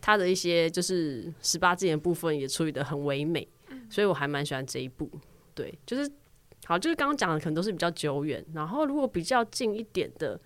[0.00, 3.48] 他的一些就是十八禁的部分也处理的很唯美，
[3.90, 5.10] 所以我还蛮喜欢这一部。
[5.54, 6.10] 对，就是。
[6.66, 10.40] 好，就是刚刚讲的可能都是比较久远，然后如果比较近一点的，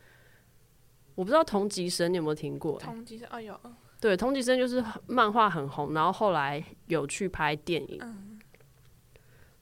[1.14, 2.76] 我不知道同级生你有没有听过？
[2.80, 3.57] 同级生哦有，
[4.01, 8.01] 对，同级生就是漫画很红，然后后来有去拍电影，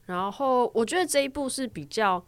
[0.07, 2.25] 然后我觉得这一部是比较，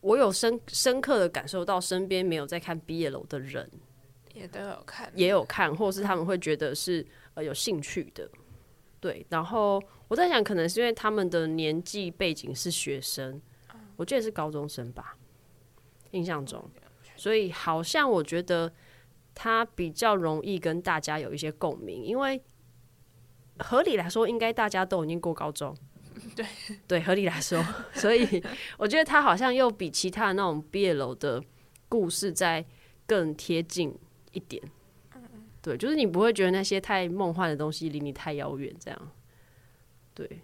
[0.00, 3.68] 我有深深刻的感受到身边没有在看毕业楼的人
[4.32, 8.30] 也都有看，也有看，或是他们会觉得是呃有兴趣的。
[9.00, 13.42] 对，然后我在想，可能是因为他们的年纪背景是学生，
[13.96, 15.16] 我记得是高中生吧，
[16.12, 16.70] 印象中，
[17.16, 18.72] 所以好像我觉得
[19.34, 22.40] 他比较容易跟大家有一些共鸣，因为
[23.58, 25.76] 合理来说，应该大家都已经过高中，
[26.34, 26.46] 对
[26.86, 27.62] 对，合理来说，
[27.94, 28.42] 所以
[28.78, 31.42] 我觉得他好像又比其他的那种毕业楼的
[31.88, 32.64] 故事在
[33.06, 33.94] 更贴近
[34.32, 34.62] 一点。
[35.60, 39.12] 对，就是你不会觉得那些太梦幻的东西离你太遥远，这样。
[40.12, 40.42] 对，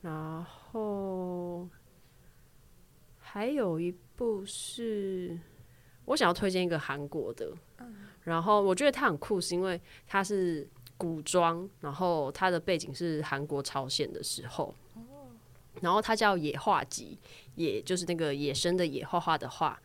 [0.00, 1.68] 然后
[3.18, 5.38] 还有一部是
[6.06, 7.52] 我想要推荐一个韩国的，
[8.22, 10.66] 然后我觉得它很酷，是因为它是
[11.02, 14.72] 古装，然后它的背景是韩国朝鲜的时候，
[15.80, 17.18] 然后它叫野画集，
[17.56, 19.76] 野就是那个野生的野画画的画，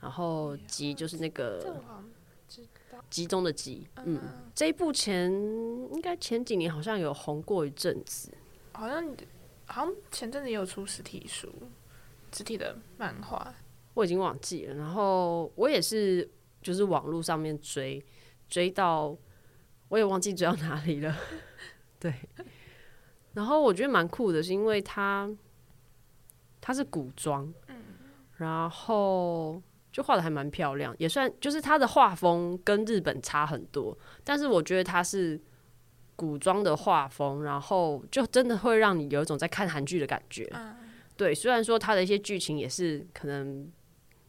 [0.00, 1.82] 然后集就是那个。
[3.08, 4.20] 集中的集，嗯，
[4.54, 8.30] 这一部前应该前几年好像有红过一阵子，
[8.72, 9.04] 好像
[9.66, 11.50] 好像前阵子也有出实体书，
[12.34, 13.54] 实体的漫画，
[13.94, 14.74] 我已经忘记了。
[14.74, 16.28] 然后我也是，
[16.62, 18.02] 就是网络上面追，
[18.48, 19.16] 追到
[19.92, 21.14] 我也忘记追到哪里了。
[22.00, 22.14] 对，
[23.34, 25.30] 然后我觉得蛮酷的，是因为它
[26.62, 27.76] 它是古装，嗯，
[28.38, 29.62] 然后。
[29.92, 35.38] 就画的还蛮漂亮，也算就是他的画风跟日本差很多，但是我觉得他是
[36.16, 40.50] 古装的画风，然后就真的会让你有一种在看韩剧的感觉。
[41.14, 43.70] 对，虽然说他的一些剧情也是可能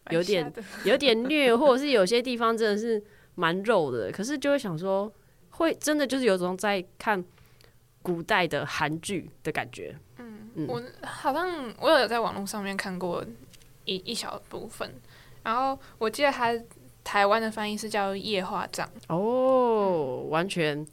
[0.09, 0.53] 有点
[0.83, 3.01] 有点虐，或者是有些地方真的是
[3.35, 5.09] 蛮肉的，可是就会想说，
[5.53, 7.23] 会真的就是有种在看
[8.01, 9.95] 古代的韩剧的感觉。
[10.17, 13.25] 嗯，我好像我有在网络上面看过
[13.85, 14.93] 一一小部分。
[15.43, 16.53] 然后我记得他
[17.03, 20.85] 台湾的翻译是叫夜话帐哦，完全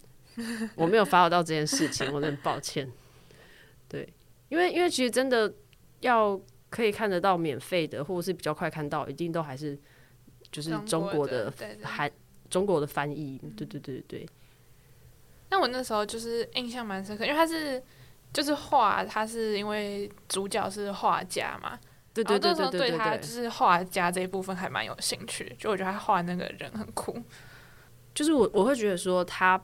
[0.75, 2.91] 我没有发到这件事情，我很抱歉。
[3.89, 4.13] 对，
[4.49, 5.53] 因为因为其实真的
[6.01, 9.79] 要可以看得到免费的，或者是比较快看到，一定都还是
[10.51, 11.53] 就是中国的
[11.83, 12.11] 韩
[12.49, 13.41] 中国的翻译。
[13.57, 14.25] 对对对对。
[14.25, 14.31] 那
[15.61, 17.83] 我那时候就是印象蛮深刻，因为他是
[18.33, 21.79] 就是画，他是因为主角是画家嘛。
[22.13, 27.17] 对对对对对对，他就是画家这一部分还蛮有兴趣，就我觉得他画那个人很酷。
[28.13, 29.59] 就是我我会觉得说他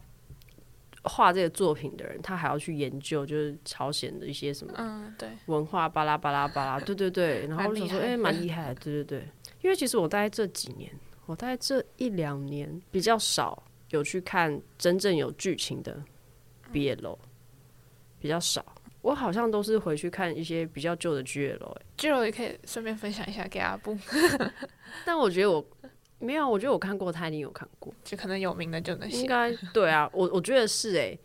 [1.02, 7.48] 画这个作品的人，他还要去研究，就是朝鲜的一些什么嗯对文化巴拉巴拉巴拉， 对对对。
[7.48, 9.28] 然后我想说，哎，蛮厉害的，对对对。
[9.62, 10.88] 因为其实我大概这几年，
[11.26, 13.60] 我大概这一两年比较少
[13.90, 16.02] 有去看真正有剧情的
[16.72, 17.18] 毕业楼。
[18.18, 18.64] 比较少。
[19.02, 23.96] 我好像都是回去看一些比较旧的 GL 哎、g i 也可以顺便分享一下给阿布，
[25.04, 25.64] 但我觉得我
[26.18, 29.18] 没有，我觉得我看过，他一定有看过，就可能有名的就那些。
[29.18, 31.16] 应该对啊，我我觉得是哎、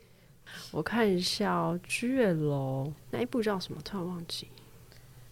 [0.71, 3.81] 我看一下哦、GL 那一部叫什么？
[3.83, 4.47] 突然忘记，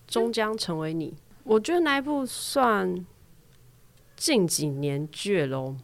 [0.07, 1.13] 终将成为你。
[1.43, 3.05] 我觉得那一部算
[4.15, 5.75] 近几年 GL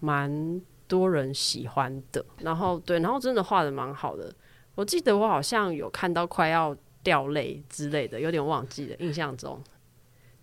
[0.00, 0.60] 蛮
[0.90, 4.34] 多人喜欢的，然后对，然后真的画的蛮好的。
[4.74, 9.62] 我记得我好像有看到快要掉泪之类的，有点忘记了，印象中。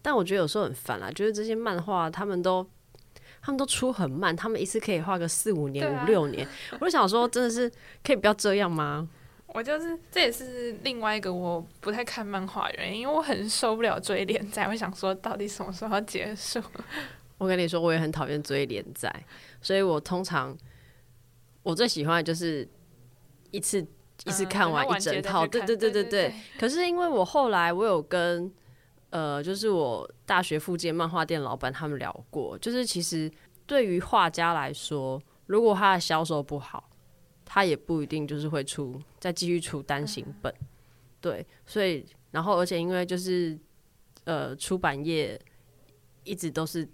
[0.01, 2.65] 但我觉得有时候很烦啦，就是这些漫画他们都
[3.41, 6.47] 他们都出很慢，他们一次可以画个四五年、啊五六年，
[6.79, 7.69] 我就想说，真的是
[8.01, 9.09] 可以不要这样吗？
[9.47, 16.61] 我就是这也是另外一个我不太看漫画的原因，因为我很受不了追连载，我想说到底什么时候要结束？
[17.37, 19.11] 我跟你说，我也很讨厌追连载，
[19.61, 20.57] 所以我通常
[21.63, 22.67] 我最喜欢的就是
[23.51, 23.79] 一次
[24.25, 25.45] 一次嗯看完一整套。
[25.45, 26.33] 对对对对对。
[26.59, 28.51] 可是因为我后来我有跟
[29.09, 33.31] 呃，就是我大学附近漫画店老板他们聊过，就是其实
[33.65, 36.89] 对于画家来说，如果他的销售不好，
[37.45, 40.53] 他也不一定就是会出再继续出单行本。
[41.21, 43.57] 对，所以然后而且因为就是
[44.25, 45.39] 呃出版业
[46.23, 46.87] 一直都是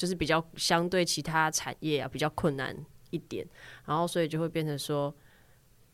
[0.00, 2.74] 就是比较相对其他产业啊比较困难
[3.10, 3.46] 一点，
[3.84, 5.14] 然后所以就会变成说。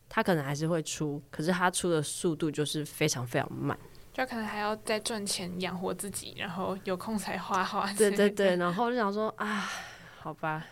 [0.09, 3.77] 他可能还是会出，可是他出的速度就是非常非常慢。
[4.13, 7.93] 就可能还要再赚钱养活自己，然后有空才画画。
[7.95, 9.69] 对对对，，然后就想说啊，
[10.21, 10.65] 好吧，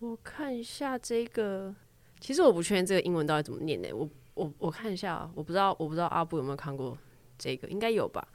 [0.00, 1.72] 我看一下这个。
[2.18, 6.98] 其实我不确定这个英文到底怎么念呢、我我我看一下啊，我不知道我不知道阿布有没有看过
[7.38, 8.26] 这个，应该有吧？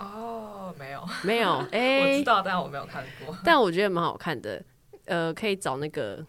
[0.00, 3.36] 哦，没有，没有， 哎、我知道，但我没有看过。
[3.44, 4.62] 但我觉得蛮好看的。
[5.06, 6.24] 呃，可以找那个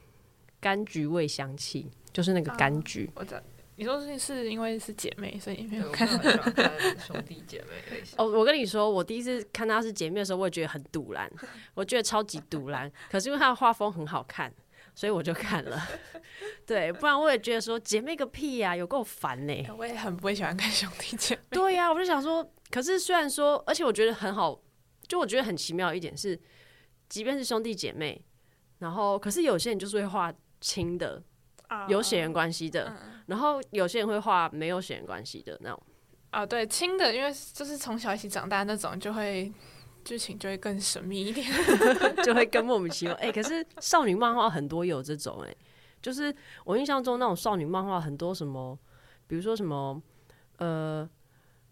[0.62, 3.10] 柑橘味香气，就是那个柑橘。
[3.16, 3.42] 我知道。
[3.78, 6.08] 你说是是因为是姐妹，所以没对我有看。
[6.08, 8.16] 很喜欢看兄弟姐妹类型。
[8.18, 11.32] 哦，我跟你说，我第一次看她是姐妹的时候，我也觉得很堵然，
[11.74, 12.92] 我觉得超级堵然。
[13.10, 14.52] 可是因为她的画风很好看，
[14.94, 15.82] 所以我就看了。
[16.66, 19.68] 对，不然我也觉得说姐妹个屁呀、有够烦呢。
[19.78, 21.42] 我也很不会喜欢看兄弟姐妹。
[21.52, 24.60] 对呀、我就想说，可是虽然说，而且我觉得很好，
[25.08, 26.40] 就我觉得很奇妙的一点是，
[27.10, 28.24] 即便是兄弟姐妹，
[28.80, 31.22] 然后可是有些人就是会画亲的，
[31.88, 32.96] 有血缘关系的，
[33.28, 35.84] 然后有些人会画没有血缘关系的那种。
[36.30, 39.52] 啊，对，亲的，因为就是从小一起长大那种，就会
[40.04, 41.48] 剧情就会更神秘一点。
[42.24, 43.14] 就会更莫名其妙。
[43.16, 45.56] 哎、可是少女漫画很多有这种哎、
[46.02, 46.34] 就是
[46.66, 48.78] 我印象中那种少女漫画很多什么，
[49.28, 50.02] 比如说什么
[50.58, 51.10] 呃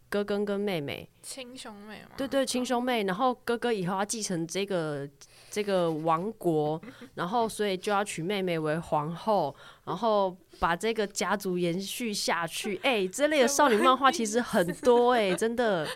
[0.09, 2.11] 哥哥跟妹妹，亲兄妹嘛。
[2.17, 5.07] 对对亲兄妹，然后哥哥以后要继承这个
[5.51, 6.81] 这个王国，
[7.15, 9.55] 然后所以就要娶妹妹为皇后，
[9.85, 12.79] 然后把这个家族延续下去。
[12.83, 15.87] 哎、这类的少女漫画其实很多哎、真的。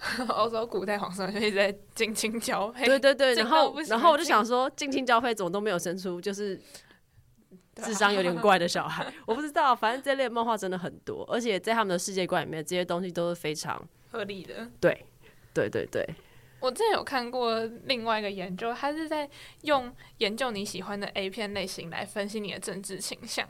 [0.28, 2.86] 欧洲古代皇上就一直在近亲交配。
[2.86, 6.60] 对对对，然后然后我就想说，近亲交配怎么都没有生出就是
[7.76, 14.68] 智商有点怪的小孩， 我不知道，反正这类漫画真的很多，而且在他们的世界观里面，这些东西都是非常合理的。
[14.80, 15.04] 对
[15.52, 16.06] 对对对，
[16.60, 19.28] 我之前有看过另外一个研究，他是在
[19.62, 23.46] 用研究你喜欢的 A 片类型来分析你的政治倾向，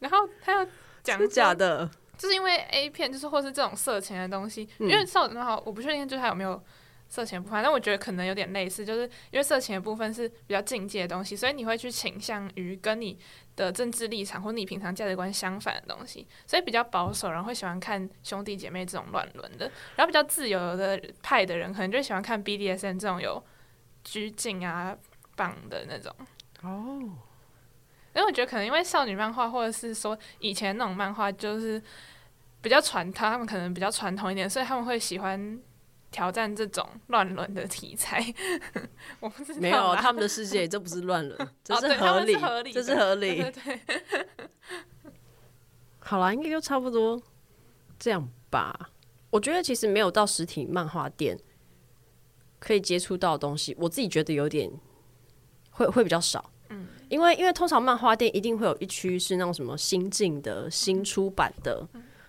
[0.00, 0.64] 然后他要
[1.02, 1.90] 讲真的假的？
[2.22, 6.62] 就是因为 A 片就是或是这种色情的东西，嗯因为少女漫画我不确定就是它有没有
[7.08, 9.02] 色情的部分，但我觉得可能有点类似，就是
[9.32, 13.18] 因为色情的部分是比较境界的东西，所以你会去倾向于跟你
[13.56, 23.42] 的政治立场或你平常价值观相反的东西，所以比较保守，然后会喜欢看兄弟姐妹这种乱伦的，然后比较自由的派的人可能就喜欢看 BDSM 这种有
[24.04, 24.96] 拘禁啊
[25.34, 26.14] 绑的那种。
[26.62, 27.18] 哦，
[28.14, 31.82] 因为我觉得可能因为少女漫画，或者是说以前那种漫画，就是
[32.60, 35.58] 比较传统，他们可能比较传统一点，所以他们会喜欢
[36.10, 38.22] 挑战这种乱伦的题材。
[39.18, 43.50] 我不知道，没有，他们的世界这不是乱伦， 这是合理，们是合理这是合理对。
[43.50, 43.98] 对对，
[46.00, 47.20] 好啦，应该就差不多
[47.98, 48.90] 这样吧。
[49.30, 51.38] 我觉得其实没有到实体漫画店
[52.58, 54.70] 可以接触到的东西，我自己觉得有点
[55.70, 56.51] 会会比较少。
[57.12, 61.86] 嗯，因为因为通常漫画店一定会有一区是那种什么新进的、新出版的，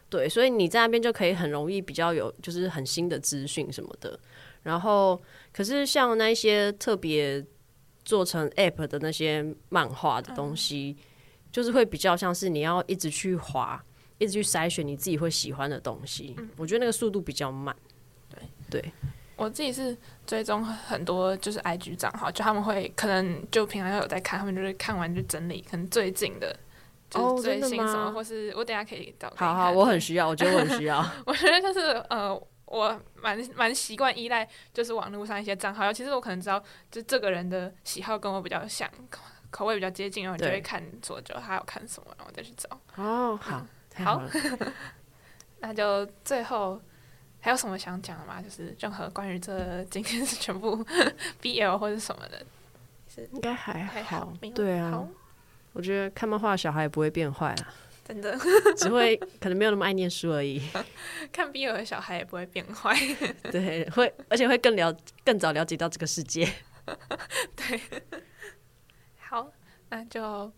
[0.09, 4.19] 对，所以你在那边就可以很容易比较有就是很新的资讯什么的。
[4.63, 5.21] 然后，
[5.51, 7.43] 可是像那一些特别
[8.05, 10.95] 做成 App 的那些漫画的东西，
[11.51, 13.83] 就是会比较像是你要一直去划，
[14.19, 16.35] 一直去筛选你自己会喜欢的东西。
[16.55, 17.75] 我觉得那个速度比较慢。
[18.29, 18.93] 对对
[19.35, 26.55] 我自己是追踪很多就是 IG 账号，就他们会可能就平常有在看，他们就是看完就整理，可能最近的
[27.09, 31.03] 就是最新什么，或是我等下可以找好好，我很需要，我觉得我很需要。
[31.25, 31.79] 我觉得就是
[32.09, 32.33] 呃，
[32.65, 42.69] 我蛮蛮习惯依赖就是网络上一些账号，尤其是我可能知道就这个人的喜好跟我比较像，口口味比较接近，然后你就会看左久他有看什么，然后再去找。
[42.95, 44.21] 哦，好，太好。
[45.59, 46.81] 那就最后
[47.43, 48.41] 还有什么想讲的吗？
[48.41, 50.81] 就是任何关于这今天是全部
[51.43, 52.41] BL 或者什么的，
[53.13, 55.05] 是应该还还好，对啊，
[55.73, 57.73] 我觉得看漫画的小孩也不会变坏啊，
[58.07, 58.33] 真的
[58.77, 60.61] 只会可能没有那么爱念书而已。
[61.33, 62.95] 看 BL 的小孩也不会变坏。
[63.51, 66.49] 对，会而且会更了更早了解到这个世界。
[67.57, 67.81] 对
[69.19, 69.51] 好，
[69.89, 70.49] 那就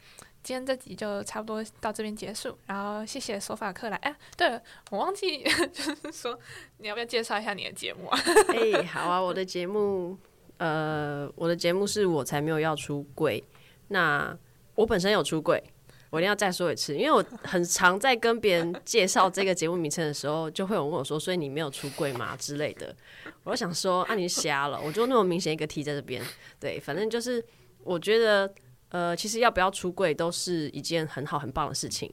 [0.45, 2.55] 今天这集就差不多到这边结束。
[2.67, 3.97] 然后谢谢索法克来。
[3.97, 5.43] 哎，对了，我忘记
[5.73, 6.39] 就是说，
[6.77, 8.19] 你要不要介绍一下你的节目啊？
[8.49, 10.15] 哎、好啊，我的节目，
[10.59, 13.43] 呃，我的节目是我才没有要出柜。
[13.87, 14.37] 那
[14.75, 15.63] 我本身有出柜，
[16.11, 22.95] 我一定要再说一次，因为我很常在跟别人介绍这个节目名称的时候，就会有问我说：“所以你没有出柜吗？”之类的。
[23.45, 26.21] 我想说：“啊，你瞎了！”我就那么明显一个 T 在这边。
[26.59, 27.43] 对，反正就是
[27.83, 28.53] 我觉得，
[28.89, 32.11] 呃，其实要不要出柜都是一件很好很棒的事情。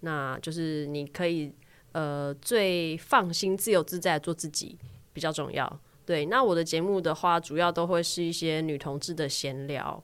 [0.00, 1.52] 那就是你可以
[1.92, 4.78] 呃最放心、自由自在做自己
[5.12, 5.80] 比较重要。
[6.04, 10.02] 对，那我的节目的话，主要都会是一些女同志的闲聊，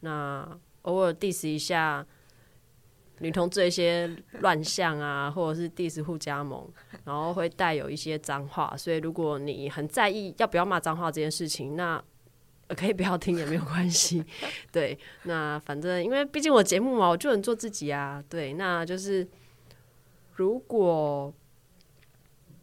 [0.00, 2.06] 那偶尔 diss 一下
[3.18, 6.66] 女同志一些乱象啊，或者是 diss 互加盟，
[7.04, 12.02] 然后会带有一些脏话，所以如果你很在意要不要骂脏话这件事情，那
[12.68, 14.24] 可以不要听也没有关系。
[14.72, 18.22] 对，那反正因为毕竟我节目嘛，我就能做自己啊。
[18.28, 19.26] 对，那就是
[20.34, 21.32] 如果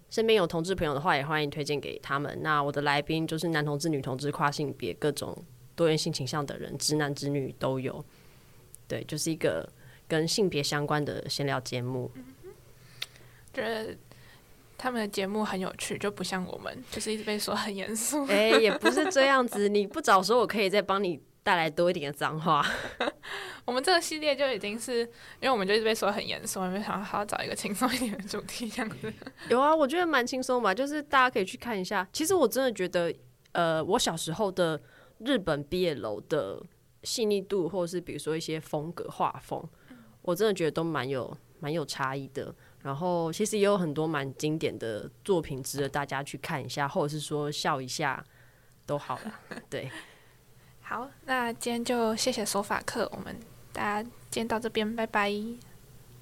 [0.09, 2.39] 身边有同志朋友的话，也欢迎推荐给他们。
[2.41, 5.37] 那我的来宾就是男同志、女同志、跨性别、各种
[5.75, 8.03] 多元性倾向的人，直男直女都有。
[8.87, 9.69] 对，就是一个
[10.07, 12.09] 跟性别相关的闲聊节目。
[13.53, 13.95] 觉得
[14.79, 18.25] 他们的节目很有趣，就不像我们，就是一直被说很严肃。
[18.27, 22.65] 哎、也不是这样子，你不早说，我可以再帮你带来多一点的脏话。
[23.65, 25.09] 我们这个系列就已经是，因
[25.41, 29.13] 为我们就一直被说很严肃，我们想好好找一个轻松一点的主题，这样子。
[29.49, 32.07] 有啊，我觉得蛮轻松吧，就是大家可以去看一下。
[32.13, 33.13] 其实我真的觉得，
[33.51, 34.81] 呃，我小时候的
[35.17, 36.63] 日本毕业楼的
[37.03, 39.61] 细腻度，或者是比如说一些风格画风，
[40.21, 42.55] 我真的觉得都蛮有蛮有差异的。
[42.81, 48.23] 然后其实也有很多蛮经典的作品值得大家去看一下，或者是说笑一下
[48.85, 49.39] 都好啦。
[49.69, 49.91] 对，
[50.81, 53.35] 好，那今天就谢谢手法课，我们
[53.73, 55.33] 大家今天到这边，拜拜。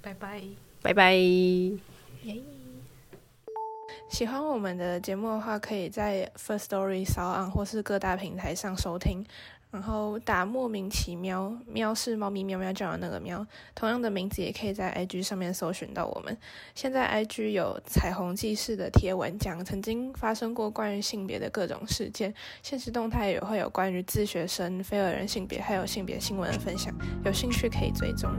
[0.01, 0.41] 拜拜。
[0.81, 1.13] 拜拜。
[1.13, 2.41] 耶
[4.09, 9.25] 喜欢我们的节目的话，可以在 First Story、s o n 或是各大平台上收听。
[9.77, 16.35] 然后打莫名其妙，喵是猫咪喵喵叫的那个喵，同样的名字也可以在 IG 上面搜寻到我们。
[16.73, 26.91] 现在 IG 有彩虹记事的贴文，讲曾经发生过关于性别的各种事件，现实动态也会有关于自学生、非二人性别还有性别新闻的分享，
[27.23, 28.31] 有兴趣可以追踪。